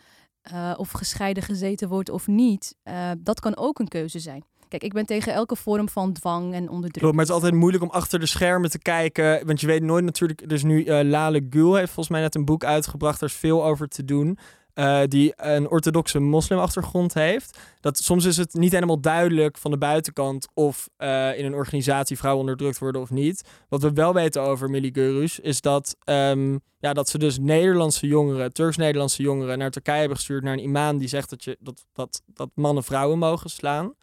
[0.77, 2.77] of gescheiden gezeten wordt of niet,
[3.19, 4.45] dat kan ook een keuze zijn.
[4.75, 7.03] Kijk, ik ben tegen elke vorm van dwang en onderdrukking.
[7.03, 9.47] Maar het is altijd moeilijk om achter de schermen te kijken.
[9.47, 10.49] Want je weet nooit natuurlijk...
[10.49, 13.21] Dus nu eh, Lale Gül heeft volgens mij net een boek uitgebracht.
[13.21, 14.39] Daar is veel over te doen.
[14.75, 17.59] eh, die een orthodoxe moslimachtergrond heeft.
[17.81, 20.49] Dat soms is het niet helemaal duidelijk van de buitenkant...
[20.55, 23.45] of eh, in een organisatie vrouwen onderdrukt worden of niet.
[23.69, 25.97] Wat we wel weten over Milli Görüş is dat...
[26.05, 29.59] ehm, ja, dat ze dus Nederlandse jongeren, Turks-Nederlandse jongeren...
[29.59, 30.99] naar Turkije hebben gestuurd naar een imam...
[30.99, 33.95] die zegt dat, je, dat, dat, dat mannen vrouwen mogen slaan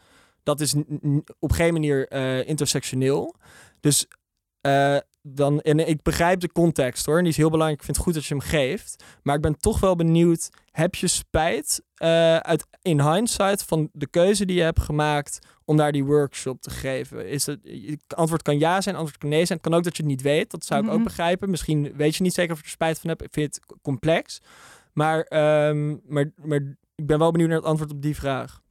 [0.44, 0.76] dat is
[1.40, 3.36] op geen manier eh, intersectioneel.
[3.80, 4.08] Dus
[4.62, 7.80] eh, dan, en ik begrijp de context hoor, en die is heel belangrijk.
[7.80, 9.04] Ik vind het goed dat je hem geeft.
[9.24, 14.08] Maar ik ben toch wel benieuwd, heb je spijt eh, uit, in hindsight van de
[14.08, 17.28] keuze die je hebt gemaakt om daar die workshop te geven?
[17.28, 17.60] Is het,
[18.16, 19.58] antwoord kan ja zijn, antwoord kan nee zijn.
[19.60, 21.04] Het kan ook dat je het niet weet, dat zou ik ook Mhm.
[21.04, 21.50] begrijpen.
[21.50, 23.22] Misschien weet je niet zeker of je er spijt van hebt.
[23.24, 24.42] Ik vind het complex.
[24.94, 26.58] Maar, ehm, maar, maar
[26.96, 28.62] ik ben wel benieuwd naar het antwoord op die vraag.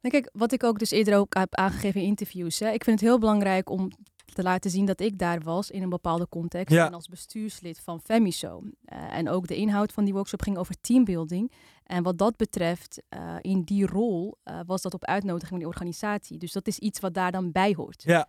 [0.00, 2.58] Nou, kijk, wat ik ook dus eerder ook heb aangegeven in interviews.
[2.58, 3.90] Hè, ik vind het heel belangrijk om
[4.34, 6.74] te laten zien dat ik daar was in een bepaalde context.
[6.74, 6.86] Ja.
[6.86, 8.62] En als bestuurslid van Femiso.
[8.84, 11.52] Eh, en ook de inhoud van die workshop ging over teambuilding.
[11.84, 15.68] En wat dat betreft, eh, in die rol eh, was dat op uitnodiging van die
[15.68, 16.38] organisatie.
[16.38, 18.02] Dus dat is iets wat daar dan bij hoort.
[18.02, 18.28] Ja.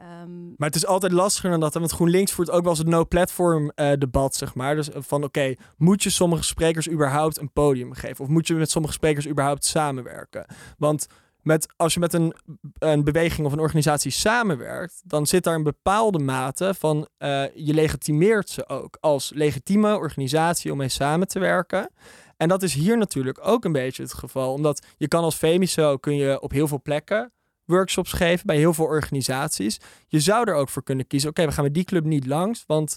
[0.00, 1.74] Ehm, Maar het is altijd lastiger dan dat.
[1.74, 4.74] Want GroenLinks voert ook wel eens het no-platform eh, debat, zeg maar.
[4.74, 8.24] Dus eh, van, oké, moet je sommige sprekers überhaupt een podium geven?
[8.24, 10.46] Of moet je met sommige sprekers überhaupt samenwerken?
[10.78, 11.06] Want
[11.42, 12.34] met, als je met een,
[12.78, 15.02] een beweging of een organisatie samenwerkt...
[15.04, 17.08] dan zit daar een bepaalde mate van...
[17.18, 21.90] eh, je legitimeert ze ook als legitieme organisatie om mee samen te werken...
[22.36, 24.52] En dat is hier natuurlijk ook een beetje het geval.
[24.52, 27.32] Omdat je kan als Femiso kun je op heel veel plekken
[27.70, 29.80] workshops geven bij heel veel organisaties.
[30.06, 31.30] Je zou er ook voor kunnen kiezen.
[31.30, 32.96] Oké, we gaan met die club niet langs, want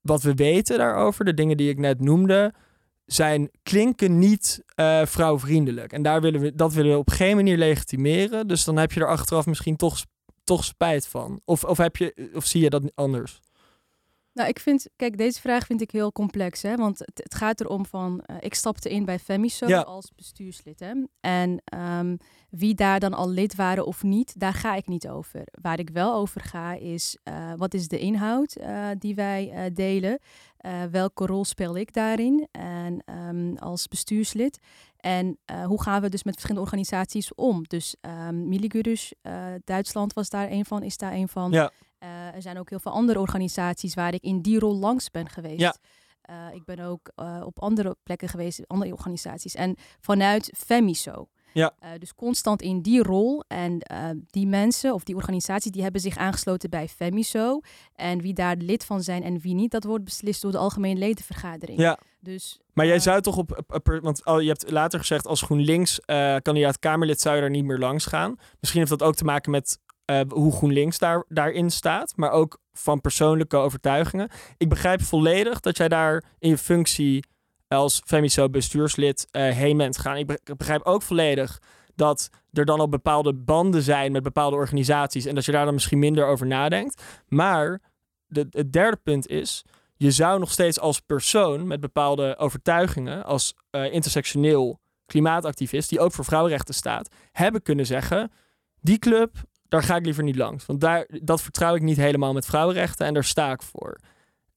[0.00, 2.54] wat we weten daarover, de dingen die ik net noemde,
[3.04, 5.92] zijn, klinken niet eh, vrouwvriendelijk.
[5.92, 8.48] En daar willen we, dat willen we op geen manier legitimeren.
[8.48, 10.04] Dus dan heb je er achteraf misschien toch,
[10.44, 11.40] toch spijt van.
[11.44, 13.40] Of, of, heb je, of zie je dat anders?
[14.38, 16.76] Nou, ik vind, kijk, deze vraag vind ik heel complex, hè?
[16.76, 19.80] Want het, het gaat erom van, eh, ik stapte in bij Femiso Ja.
[19.80, 20.92] als bestuurslid, hè?
[21.20, 22.16] En ehm,
[22.50, 25.42] wie daar dan al lid waren of niet, daar ga ik niet over.
[25.62, 30.18] Waar ik wel over ga is, eh, wat is de inhoud eh, die wij delen?
[30.90, 34.58] Welke rol speel ik daarin en, ehm, als bestuurslid?
[34.96, 37.62] En hoe gaan we dus met verschillende organisaties om?
[37.66, 37.96] Dus
[38.28, 39.12] um, Miligurus,
[39.64, 41.50] Duitsland was daar een van, is daar een van.
[41.50, 41.70] Ja.
[41.98, 45.28] Eh, er zijn ook heel veel andere organisaties waar ik in die rol langs ben
[45.28, 45.60] geweest.
[45.60, 45.76] Ja.
[46.20, 49.54] Eh, ik ben ook eh, op andere plekken geweest, andere organisaties.
[49.54, 51.28] En vanuit Femiso.
[51.52, 51.74] Ja.
[51.98, 53.44] Dus constant in die rol.
[53.46, 53.78] En
[54.26, 57.60] die mensen of die organisaties die hebben zich aangesloten bij Femiso.
[57.94, 60.98] En wie daar lid van zijn en wie niet, dat wordt beslist door de Algemene
[60.98, 61.78] Ledenvergadering.
[61.80, 61.98] Ja.
[62.20, 65.42] Dus Maar jij zou toch op, op- op- want al, je hebt later gezegd als
[65.42, 66.00] GroenLinks
[66.42, 68.36] kandidaat Kamerlid zou je daar niet meer langs gaan.
[68.60, 69.78] Misschien heeft dat ook te maken met
[70.08, 74.28] eh, hoe GroenLinks daar, daarin staat, maar ook van persoonlijke overtuigingen.
[74.56, 77.24] Ik begrijp volledig dat jij daar in je functie
[77.68, 80.16] als Femiso bestuurslid eh, heen bent gegaan.
[80.16, 81.62] Ik be- ik begrijp ook volledig
[81.94, 85.74] dat er dan al bepaalde banden zijn met bepaalde organisaties en dat je daar dan
[85.74, 87.02] misschien minder over nadenkt.
[87.26, 87.80] Maar
[88.28, 89.64] het derde punt is,
[89.96, 96.12] je zou nog steeds als persoon met bepaalde overtuigingen, als eh, intersectioneel klimaatactivist, die ook
[96.12, 98.32] voor vrouwenrechten staat, hebben kunnen zeggen:
[98.80, 99.36] die club,
[99.68, 100.66] daar ga ik liever niet langs.
[100.66, 103.98] Want daar, dat vertrouw ik niet helemaal met vrouwenrechten en daar sta ik voor.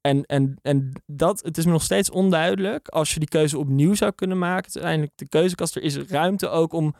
[0.02, 3.94] En, en, en dat, het is me nog steeds onduidelijk als je die keuze opnieuw
[3.94, 4.66] zou kunnen maken.
[4.66, 5.76] Het is uiteindelijk de keuzekast.
[5.76, 6.96] Er is ruimte ook om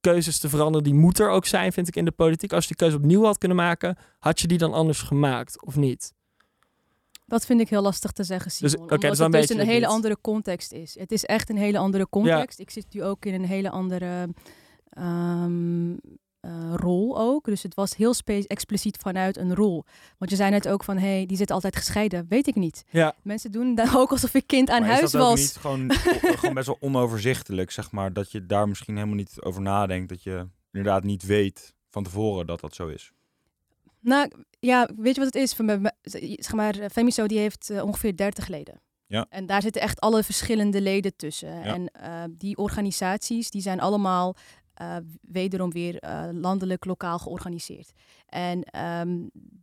[0.00, 0.84] keuzes te veranderen.
[0.84, 2.52] Die moet er ook zijn, vind ik, in de politiek.
[2.52, 5.76] Als je die keuze opnieuw had kunnen maken, had je die dan anders gemaakt of
[5.76, 6.12] niet?
[7.26, 8.72] Dat vind ik heel lastig te zeggen, Simon.
[8.72, 9.88] Dus, omdat dus dan het dus een hele niet.
[9.88, 10.98] andere context is.
[10.98, 12.58] Het is echt een hele andere context.
[12.58, 14.28] Ik zit nu ook in een hele andere
[14.90, 15.92] ehm,
[16.40, 17.44] eh, rol ook.
[17.44, 18.14] Dus het was heel
[18.46, 19.84] expliciet vanuit een rol.
[20.18, 22.26] Want je zei net ook van, hé, hey, die zit altijd gescheiden.
[22.28, 22.84] Weet ik niet.
[22.90, 23.14] Ja.
[23.22, 25.40] Mensen doen dan ook alsof ik kind aan Maar huis is dat ook was.
[25.40, 25.92] niet gewoon,
[26.38, 30.22] gewoon best wel onoverzichtelijk, zeg maar, dat je daar misschien helemaal niet over nadenkt, dat
[30.22, 33.12] je inderdaad niet weet van tevoren dat dat zo is.
[34.00, 34.30] Nou,
[34.60, 35.52] ja, weet je wat het is?
[35.52, 35.92] Van me- me-
[36.42, 38.80] Zeg maar, eh, Femiso die heeft eh, ongeveer 30 leden.
[39.06, 39.26] Ja.
[39.28, 41.62] En daar zitten echt alle verschillende leden tussen.
[41.62, 44.36] En eh, die organisaties, die zijn allemaal
[44.80, 47.92] eh, wederom weer eh, landelijk, lokaal georganiseerd.
[48.26, 49.18] En ehm,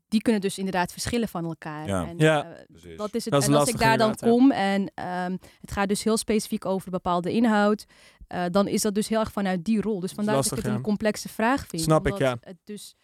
[0.08, 1.88] die kunnen dus inderdaad verschillen van elkaar.
[1.88, 2.08] Ja.
[2.08, 2.44] En, Ja.
[2.44, 3.34] eh, dat is het.
[3.34, 6.66] Dat is en als ik daar dan kom en ehm, het gaat dus heel specifiek
[6.66, 7.86] over bepaalde inhoud,
[8.28, 10.00] eh, dan is dat dus heel erg vanuit die rol.
[10.00, 10.78] Dus vandaar dat lastig, ik het ja.
[10.78, 11.82] een complexe vraag vind.
[11.82, 12.38] Snap ik, omdat ja.
[12.42, 12.96] Het dus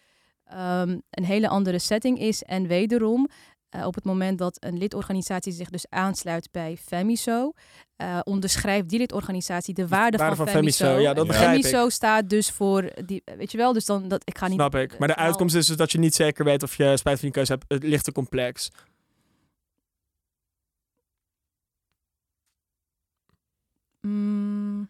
[0.44, 2.42] ehm, een hele andere setting is.
[2.42, 3.28] En wederom,
[3.74, 7.52] eh, op het moment dat een lidorganisatie zich dus aansluit bij Femiso,
[7.96, 10.84] eh, onderschrijft die lidorganisatie de waarde, waarde van, van Femiso.
[10.84, 11.64] Femiso, ja, dat begrijp ik.
[11.64, 14.54] Femiso staat dus voor die, weet je wel, dus dan dat ik ga niet.
[14.54, 14.90] Snap ik.
[14.98, 17.28] Maar de verhaal- uitkomst is dus dat je niet zeker weet of je spijt van
[17.28, 17.64] je keuze hebt.
[17.68, 18.70] Het ligt te complex.
[24.00, 24.88] Mm.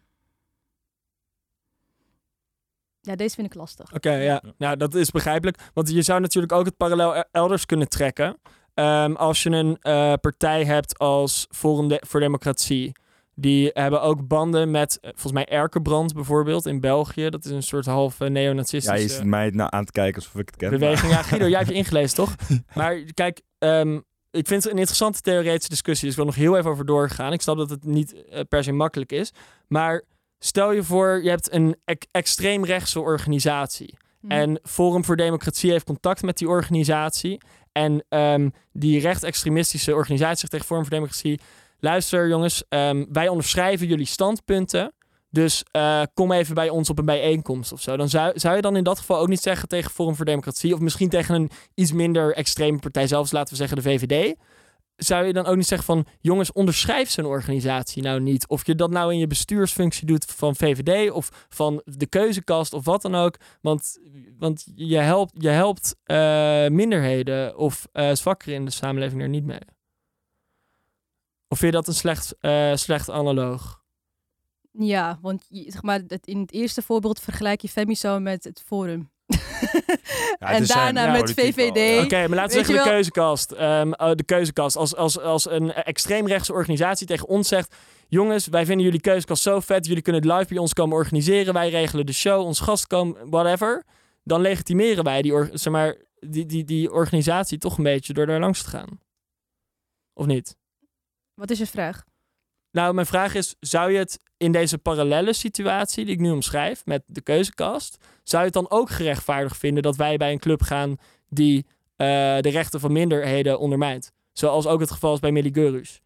[3.01, 3.93] Ja, deze vind ik lastig.
[3.93, 4.43] Oké, ja.
[4.57, 5.57] Nou, dat is begrijpelijk.
[5.73, 8.37] Want je zou natuurlijk ook het parallel e- elders kunnen trekken.
[8.75, 12.91] Ehm, als je een eh, partij hebt als Forum de- voor Democratie.
[13.37, 17.29] Die hebben ook banden met, eh, volgens mij, Erkenbrand bijvoorbeeld in België.
[17.29, 19.01] Dat is een soort half eh, Ja, neonazistische...
[19.01, 20.69] je zit mij nou aan te kijken alsof ik het ken.
[20.69, 21.11] beweging.
[21.11, 22.35] Ja, Guido, jij hebt je ingelezen, toch?
[22.73, 23.95] Maar kijk, ehm,
[24.31, 26.07] ik vind het een interessante theoretische discussie.
[26.07, 27.33] Dus ik wil nog heel even over doorgaan.
[27.33, 29.31] Ik snap dat het niet eh, per se makkelijk is.
[29.67, 30.03] Maar
[30.39, 33.97] stel je voor, je hebt een ex- extreemrechtse organisatie.
[34.21, 34.31] Mm.
[34.31, 37.37] En Forum voor Democratie heeft contact met die organisatie.
[37.75, 41.39] En ehm, die rechtsextremistische organisatie zegt tegen Forum voor Democratie...
[41.79, 44.93] Luister jongens, ehm, wij onderschrijven jullie standpunten.
[45.29, 47.97] Dus eh, kom even bij ons op een bijeenkomst of zo.
[47.97, 50.73] Dan zou, zou je dan in dat geval ook niet zeggen tegen Forum voor Democratie...
[50.73, 54.35] of misschien tegen een iets minder extreme partij, zelfs laten we zeggen de VVD...
[54.95, 56.05] zou je dan ook niet zeggen van...
[56.19, 58.47] jongens, onderschrijf zo'n organisatie nou niet.
[58.47, 61.11] Of je dat nou in je bestuursfunctie doet van VVD...
[61.11, 63.37] of van de keuzekast of wat dan ook.
[63.61, 63.99] Want,
[64.37, 69.45] want je helpt, je helpt eh, minderheden of eh zwakkeren in de samenleving er niet
[69.45, 69.59] mee.
[71.47, 73.83] Of vind je dat een slecht, eh, slecht analoog?
[74.71, 79.09] Ja, want zeg maar, in het eerste voorbeeld vergelijk je Femiso met het Forum.
[80.39, 82.03] Ja, en zijn daarna met VVD.
[82.03, 83.51] Oké, maar laten we zeggen de keuzekast.
[83.51, 84.75] Ehm, oh, de keuzekast.
[84.75, 87.75] Als, als, als een extreemrechtse organisatie tegen ons zegt...
[88.07, 89.85] jongens, wij vinden jullie keuzekast zo vet...
[89.85, 91.53] jullie kunnen het live bij ons komen organiseren...
[91.53, 93.83] wij regelen de show, ons gast komen, whatever...
[94.23, 98.13] dan legitimeren wij die, or- zeg maar, die, die, die organisatie toch een beetje...
[98.13, 98.99] door daar langs te gaan.
[100.13, 100.55] Of niet?
[101.33, 102.03] Wat is je vraag?
[102.71, 106.85] Nou, mijn vraag is: zou je het in deze parallele situatie die ik nu omschrijf
[106.85, 110.61] met de keuzekast, zou je het dan ook gerechtvaardigd vinden dat wij bij een club
[110.61, 110.97] gaan
[111.29, 111.65] die
[111.95, 112.07] eh,
[112.39, 114.11] de rechten van minderheden ondermijnt?
[114.33, 116.01] Zoals ook het geval is bij Millie Geurus.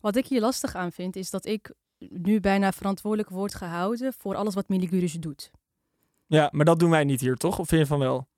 [0.00, 4.34] Wat ik hier lastig aan vind, is dat ik nu bijna verantwoordelijk word gehouden voor
[4.34, 5.50] alles wat Miligurus doet.
[6.26, 7.58] Ja, maar dat doen wij niet hier, toch?
[7.58, 8.28] Of vind je van wel?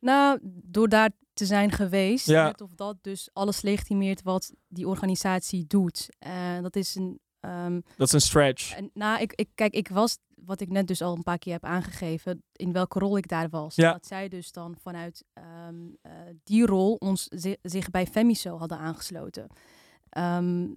[0.00, 2.44] Nou, door daar te zijn geweest, Ja.
[2.44, 6.08] net of dat dus alles legitimeert wat die organisatie doet.
[6.18, 7.20] En dat is een.
[7.40, 8.74] ehm, Dat is een stretch.
[8.76, 11.52] en, nou, ik, ik, kijk, ik was, wat ik net dus al een paar keer
[11.52, 13.74] heb aangegeven, in welke rol ik daar was.
[13.74, 13.92] Ja.
[13.92, 16.12] Dat zij dus dan vanuit ehm, eh,
[16.44, 19.46] die rol ons zi- zich bij Femiso hadden aangesloten.
[20.08, 20.68] Ehm,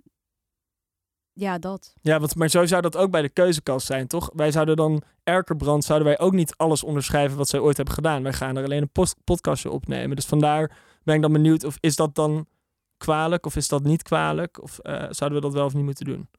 [1.34, 1.94] ja, dat.
[2.02, 4.30] Ja, want, maar zo zou dat ook bij de keuzekast zijn, toch?
[4.34, 8.24] Wij zouden dan, Erkerbrand, zouden wij ook niet alles onderschrijven wat zij ooit hebben gedaan.
[8.24, 10.16] Wij gaan er alleen een post- podcastje opnemen.
[10.16, 12.48] Dus vandaar ben ik dan benieuwd, of is dat dan
[12.98, 14.62] kwalijk of is dat niet kwalijk?
[14.62, 16.30] Of eh, zouden we dat wel of niet moeten doen?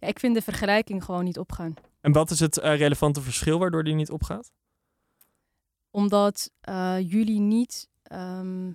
[0.00, 1.74] Ja, ik vind de vergelijking gewoon niet opgaan.
[2.00, 4.52] En wat is het eh, relevante verschil waardoor die niet opgaat?
[5.90, 7.88] Omdat eh, jullie niet.
[8.02, 8.72] ehm,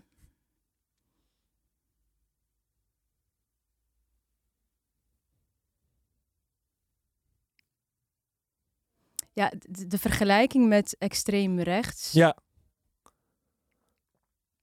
[9.33, 12.11] Ja, de, de vergelijking met extreem rechts.
[12.11, 12.35] Ja,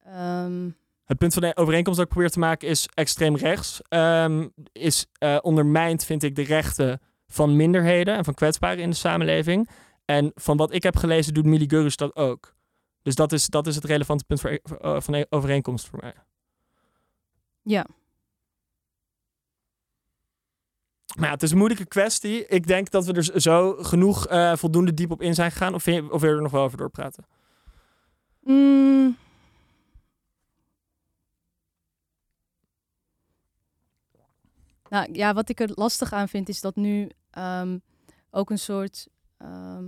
[0.05, 0.71] ehm,
[1.05, 3.81] het punt van de overeenkomst dat ik probeer te maken is extreem rechts.
[3.89, 8.97] ehm, is eh, ondermijnt, vind ik, de rechten van minderheden en van kwetsbaren in de
[8.97, 9.69] samenleving.
[10.05, 12.55] En van wat ik heb gelezen doet Millie Gurus dat ook.
[13.03, 15.99] Dus dat is, dat is het relevante punt voor, voor- eh, van de overeenkomst voor
[16.03, 16.15] mij.
[17.63, 17.87] ja.
[21.17, 22.47] Maar ja, het is een moeilijke kwestie.
[22.47, 25.75] Ik denk dat we er zo genoeg eh, voldoende diep op in zijn gegaan.
[25.75, 27.25] Of, vind je, of wil je er nog wel over doorpraten?
[28.41, 29.17] Mm.
[34.89, 37.79] Nou ja, wat ik er lastig aan vind is dat nu ehm,
[38.31, 39.09] ook een soort.
[39.39, 39.85] ehm,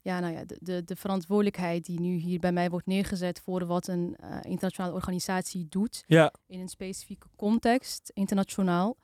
[0.00, 3.66] ja, nou ja, de, de, de verantwoordelijkheid die nu hier bij mij wordt neergezet voor
[3.66, 8.96] wat een eh, internationale organisatie doet Ja, in een specifieke context, internationaal,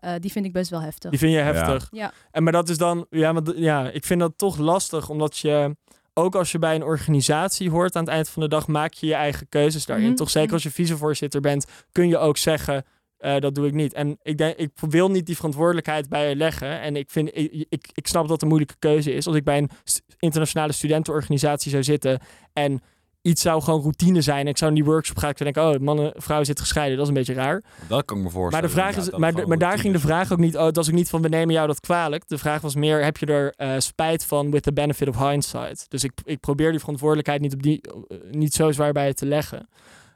[0.00, 1.10] eh, die vind ik best wel heftig.
[1.10, 1.88] die vind je heftig.
[1.90, 5.38] Ja, En maar dat is dan, ja, want, ja, ik vind dat toch lastig, omdat
[5.38, 5.76] je,
[6.14, 9.06] ook als je bij een organisatie hoort aan het eind van de dag, maak je
[9.06, 10.06] je eigen keuzes daarin.
[10.06, 10.54] Mhm, Toch zeker mhm.
[10.54, 12.84] als je vicevoorzitter bent, kun je ook zeggen,
[13.16, 13.92] eh, dat doe ik niet.
[13.92, 16.80] En ik, denk, ik wil niet die verantwoordelijkheid bij je leggen.
[16.80, 19.26] En ik, vind, ik, ik, ik snap dat het een moeilijke keuze is.
[19.26, 19.70] Als ik bij een
[20.18, 22.20] internationale studentenorganisatie zou zitten
[22.52, 22.80] en
[23.22, 24.46] iets zou gewoon routine zijn.
[24.46, 25.30] Ik zou in die workshop gaan.
[25.30, 26.96] Ik denken, oh, mannen, vrouwen zitten gescheiden.
[26.96, 27.62] Dat is een beetje raar.
[27.88, 28.68] Dat kan ik me Maar, voorstellen.
[28.68, 30.56] de vraag is, dat maar, maar daar ging de vraag ook niet.
[30.56, 32.28] Oh, het was ook niet van we nemen jou dat kwalijk.
[32.28, 35.90] De vraag was meer: heb je er eh, spijt van with the benefit of hindsight?
[35.90, 39.14] Dus ik, ik probeer die verantwoordelijkheid niet, op die, eh, niet zo zwaar bij je
[39.14, 39.68] te leggen.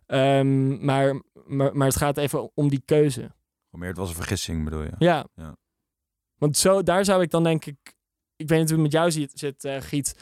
[0.06, 3.30] Ehm, maar, maar, maar het gaat even om die keuze.
[3.70, 4.92] Meer, het was een vergissing, bedoel je?
[4.98, 5.26] Ja.
[5.34, 5.56] Ja.
[6.38, 7.76] Want zo, daar zou ik dan denk ik.
[8.36, 10.16] Ik weet niet hoe het met jou zit, zit eh, Giet.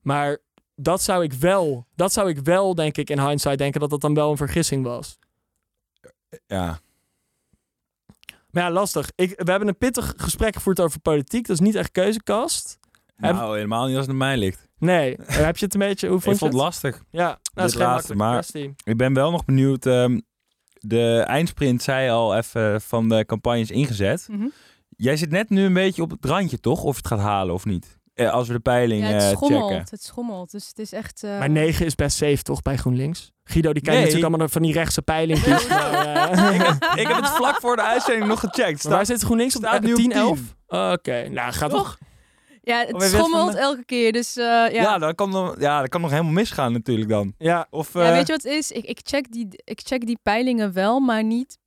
[0.00, 0.38] Maar
[0.82, 1.86] dat zou ik wel.
[1.94, 4.84] Dat zou ik wel, denk ik, in hindsight denken dat dat dan wel een vergissing
[4.84, 5.18] was.
[6.46, 6.78] Ja.
[8.50, 9.10] Maar ja, lastig.
[9.14, 11.46] Ik, we hebben een pittig gesprek gevoerd over politiek.
[11.46, 12.78] Dat is niet echt keuzekast.
[13.16, 14.68] Heb- Nou, helemaal niet als het aan mij ligt.
[14.78, 15.16] Nee.
[15.22, 16.08] Heb je het een beetje...
[16.08, 16.82] Hoe Ik vond vond je het het?
[16.82, 17.02] lastig.
[17.10, 18.74] Ja, nou, dat is geen laatste, maar- kwestie.
[18.84, 19.86] Ik ben wel nog benieuwd.
[19.86, 20.20] ehm,
[20.78, 24.26] de eindsprint zei al even van de campagnes ingezet.
[24.30, 24.46] Mhm.
[24.96, 26.82] Jij zit net nu een beetje op het randje, toch?
[26.82, 27.98] Of het gaat halen of niet?
[28.14, 29.68] Eh, als we de peiling ja het eh, schommelt.
[29.70, 29.86] checken.
[29.90, 30.50] Het schommelt.
[30.50, 31.22] Dus het is echt.
[31.24, 33.30] eh, Maar 9 is best safe, toch, bij GroenLinks?
[33.44, 34.06] Guido, die kijkt Nee.
[34.06, 35.68] natuurlijk allemaal van die rechtse peilingjes.
[35.68, 38.84] maar, eh, ik, heb, ik heb het vlak voor de uitzending nog gecheckt.
[38.84, 39.62] maar waar zit GroenLinks op?
[39.64, 40.18] staat nu op 10, 10.
[40.18, 40.40] 11?
[40.66, 41.98] Oké, nou, gaat toch...
[42.64, 44.12] Ja, het hij werd van schommelt de- elke keer.
[44.12, 44.68] Dus eh, ja.
[44.68, 47.34] Ja, dat kan nog, ja, dat kan nog helemaal misgaan natuurlijk dan.
[47.38, 48.70] Ja, Of, Ja, eh, weet je wat het is?
[48.70, 51.58] Ik, ik, check die, ik check die peilingen wel, maar niet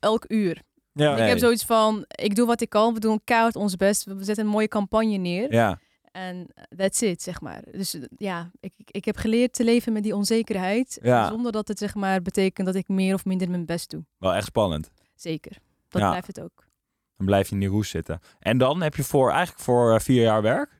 [0.00, 0.62] elk uur.
[1.04, 1.12] Ja.
[1.14, 1.22] Nee.
[1.22, 4.24] Ik heb zoiets van, ik doe wat ik kan, we doen keihard ons best, we
[4.24, 5.52] zetten een mooie campagne neer.
[5.52, 5.78] Ja,
[6.12, 7.62] En that's it, zeg maar.
[7.72, 11.28] Dus eh, ja, ik, ik- heb geleerd te leven met die onzekerheid, Ja.
[11.28, 14.04] zonder dat het zeg maar betekent dat ik meer of minder mijn best doe.
[14.18, 14.90] wel echt spannend.
[15.14, 15.52] Zeker.
[15.88, 16.08] Dat Ja.
[16.08, 16.64] blijft het ook.
[17.16, 18.20] Dan blijf je in die roes zitten.
[18.38, 20.75] En dan heb je voor, eigenlijk voor eh, vier jaar werk.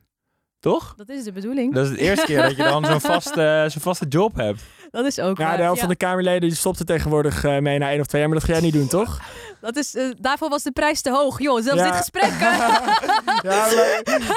[0.59, 0.93] Toch?
[0.97, 1.73] Dat is de bedoeling.
[1.73, 4.61] Dat is de eerste keer dat je dan zo'n vaste, zo'n vaste job hebt.
[4.91, 5.55] Dat is ook Ja, waar.
[5.57, 8.05] de helft Ja, van de Kamerleden die stopt er tegenwoordig eh, mee na één of
[8.05, 8.29] twee jaar.
[8.29, 9.19] Maar dat ga jij niet doen, toch?
[9.61, 11.39] dat is, eh, daarvoor was de prijs te hoog.
[11.41, 11.85] Joh, zelfs Ja.
[11.89, 12.31] dit gesprek.
[13.43, 13.67] Ja,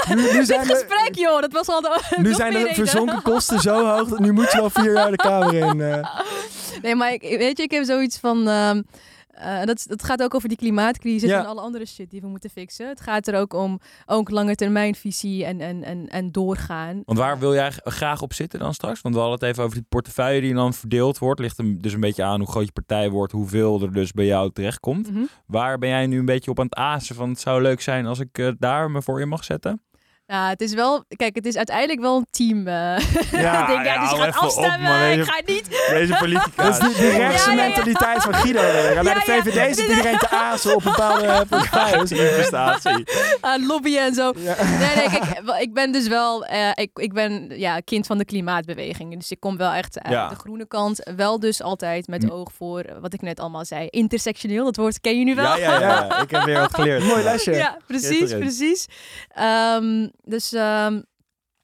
[0.07, 2.59] maar nu, nu zijn dit de, gesprek, joh, dat was al de, nu zijn de
[2.59, 2.75] reden.
[2.75, 4.09] verzonken kosten zo hoog.
[4.09, 5.81] dat Nu moet je wel vier jaar de Kamer in.
[5.81, 6.09] eh.
[6.83, 8.49] Nee, maar ik, weet je, ik heb zoiets van.
[8.49, 8.83] ehm,
[9.41, 11.39] eh, dat, dat gaat ook over die klimaatcrisis Ja.
[11.41, 12.89] en alle andere shit die we moeten fixen.
[12.89, 17.03] Het gaat er ook om ook langetermijnvisie en, en, en, en doorgaan.
[17.05, 19.01] Want waar wil jij graag op zitten dan straks?
[19.01, 21.41] Want we hadden het even over die portefeuille die dan verdeeld wordt.
[21.41, 24.27] Ligt hem dus een beetje aan hoe groot je partij wordt, hoeveel er dus bij
[24.27, 25.11] jou terechtkomt.
[25.13, 25.23] Mhm.
[25.47, 28.07] Waar ben jij nu een beetje op aan het azen van het zou leuk zijn
[28.07, 29.83] als ik eh, daar me voor in mag zetten?
[30.31, 32.67] Ja, het is wel, kijk, het is uiteindelijk wel een team.
[32.67, 32.75] eh
[33.41, 33.85] Ja, ding.
[33.85, 34.81] Ja, ja, dus je gaat op, afstemmen.
[34.83, 34.99] man.
[35.01, 35.69] Deze- ik ga niet.
[35.91, 36.63] Deze politica.
[36.63, 37.69] Dat is die, die rechtse Ja, ja, ja.
[37.69, 38.61] mentaliteit van Guido.
[39.03, 39.21] Bij de.
[39.21, 42.11] VVD zit iedereen te azen op bepaalde portefeuilles.
[42.13, 43.05] Investatie.
[43.41, 44.33] aan lobbyen en zo.
[44.37, 44.55] Ja.
[44.65, 48.25] Nee, nee, kijk, ik ben dus wel, eh, ik, ik ben ja, kind van de
[48.25, 49.15] klimaatbeweging.
[49.19, 50.29] Dus ik kom wel echt uit Ja.
[50.29, 51.11] de groene kant.
[51.17, 52.31] Wel dus altijd met Hm.
[52.31, 54.65] oog voor, eh, wat ik net allemaal zei, intersectioneel.
[54.65, 55.57] Dat woord ken je nu wel.
[55.59, 56.21] Ja, ja, ja.
[56.23, 57.05] Ik heb weer wat geleerd.
[57.05, 57.51] Mooi lesje.
[57.53, 58.87] Ja, precies, precies.
[59.35, 61.01] Ehm, dus, ehm,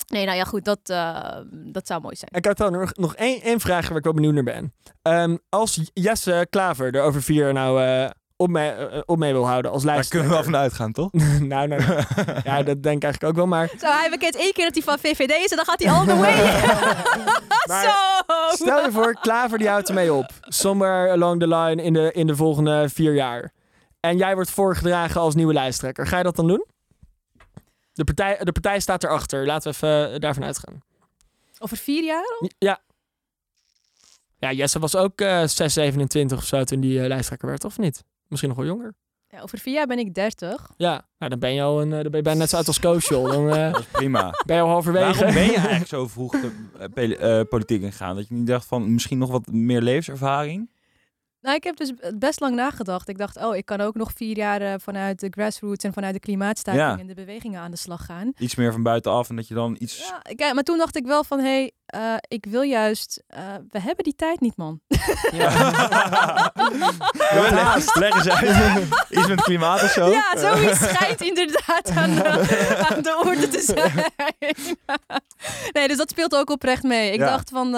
[0.06, 2.30] nee, nou ja, goed, dat, eh, dat zou mooi zijn.
[2.34, 4.74] Ik had dan nog, nog één, één vraag waar ik wel benieuwd naar ben.
[5.02, 9.32] Ehm, als Jesse Klaver er over vier jaar nou eh, op, mee, eh, op mee
[9.32, 10.10] wil houden als Daar lijst.
[10.10, 11.12] kunnen we wel van uitgaan, toch?
[11.52, 12.02] nou, nou, nou.
[12.44, 13.46] ja, dat denk ik eigenlijk ook wel.
[13.46, 15.92] Maar Zo, hij bekent één keer dat hij van VVD is en dan gaat hij
[15.92, 16.34] all the way.
[17.68, 18.64] Maar Zo!
[18.64, 20.30] stel je voor, Klaver die houdt ermee op.
[20.40, 23.52] Somewhere along the line in de, in de volgende vier jaar.
[24.00, 26.06] En jij wordt voorgedragen als nieuwe lijsttrekker.
[26.06, 26.66] Ga je dat dan doen?
[27.96, 29.46] De partij, de partij staat erachter.
[29.46, 30.82] Laten we even eh, daarvan uitgaan.
[31.58, 32.40] Over vier jaar?
[32.58, 32.80] Ja.
[34.38, 37.78] Ja, Jesse was ook eh 6, 27 of zo toen die eh, lijsttrekker werd, of
[37.78, 38.04] niet?
[38.28, 38.94] Misschien nog wel jonger.
[39.28, 40.70] Ja, over vier jaar ben ik 30.
[40.76, 42.66] Ja, nou, dan ben je al een, eh, dan ben je bijna net zo oud
[42.66, 43.30] als Coach, joh.
[43.30, 44.42] Dan eh, Dat is prima.
[44.46, 45.14] ben je al halverwege.
[45.14, 46.32] Waarom ben je eigenlijk zo vroeg
[46.94, 48.16] de politiek ingegaan?
[48.16, 50.70] Dat je niet dacht van misschien nog wat meer levenservaring?
[51.40, 53.08] Nou, ik heb dus best lang nagedacht.
[53.08, 56.14] Ik dacht, oh, ik kan ook nog vier jaar eh, vanuit de grassroots en vanuit
[56.14, 56.98] de klimaatstaking Ja.
[56.98, 58.32] en de bewegingen aan de slag gaan.
[58.38, 59.98] Iets meer van buitenaf en dat je dan iets...
[59.98, 63.40] Ja, kijk, maar toen dacht ik wel van, hé, hey, eh, ik wil juist, eh,
[63.70, 64.80] we hebben die tijd niet, man.
[65.32, 65.50] Ja,
[67.50, 68.86] leg, leg eens uit.
[69.18, 70.10] Iets met klimaat of zo?
[70.10, 74.04] Ja, zoiets schijnt inderdaad aan de, aan de orde te zijn.
[75.72, 77.12] nee, dus dat speelt ook oprecht mee.
[77.12, 77.26] Ik Ja.
[77.30, 77.70] dacht van,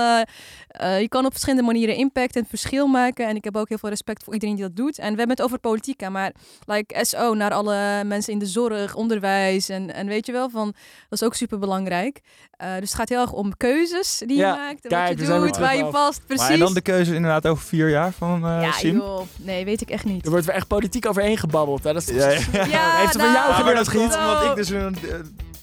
[0.78, 3.26] eh, eh, je kan op verschillende manieren impact en verschil maken.
[3.28, 4.98] En ik heb ook heel veel respect voor iedereen die dat doet.
[4.98, 6.32] En we hebben het over politiek, hè, maar
[6.66, 9.68] like SO naar alle mensen in de zorg, onderwijs.
[9.68, 10.64] En, en weet je wel, van,
[11.08, 12.20] dat is ook super belangrijk.
[12.58, 14.82] dus het gaat heel erg om keuzes die Ja, je maakt.
[14.82, 16.26] En kijk, wat je doet, waar je past.
[16.26, 16.44] Precies.
[16.44, 18.96] Maar en dan de keuze inderdaad over vier jaar van eh ja, Sim?
[18.96, 19.20] joh.
[19.36, 20.24] Nee, weet ik echt niet.
[20.24, 21.84] Er wordt weer echt politiek overheen gebabbeld.
[21.84, 21.92] Hè?
[21.92, 22.64] Dat is toch- Ja, ja.
[22.64, 23.98] Ja, Heeft er van jou gebeurd, dat zo.
[23.98, 25.14] omdat ik dus een eh,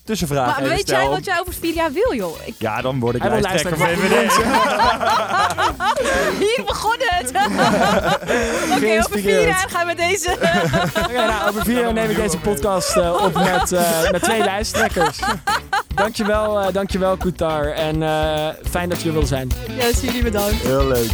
[0.05, 0.99] tussenvraag Maar even weet stel.
[0.99, 2.35] jij wat jij over vier jaar wil, joh?
[2.45, 4.37] Ik, Ja, dan word ik lijsttrekker van VVD.
[6.39, 7.29] Hier begon het.
[7.35, 9.43] Oké, over vier Geïnspireerd.
[9.45, 10.31] jaar gaan we deze.
[11.03, 14.43] Oké, nou, over vier jaar neem ik deze podcast eh, op met, eh, met twee
[14.43, 15.19] lijsttrekkers.
[15.95, 17.71] Dankjewel, eh dankjewel Koutar.
[17.71, 19.51] En eh, fijn dat je er wil zijn.
[19.77, 20.61] Ja, jullie bedankt.
[20.61, 21.09] Heel leuk.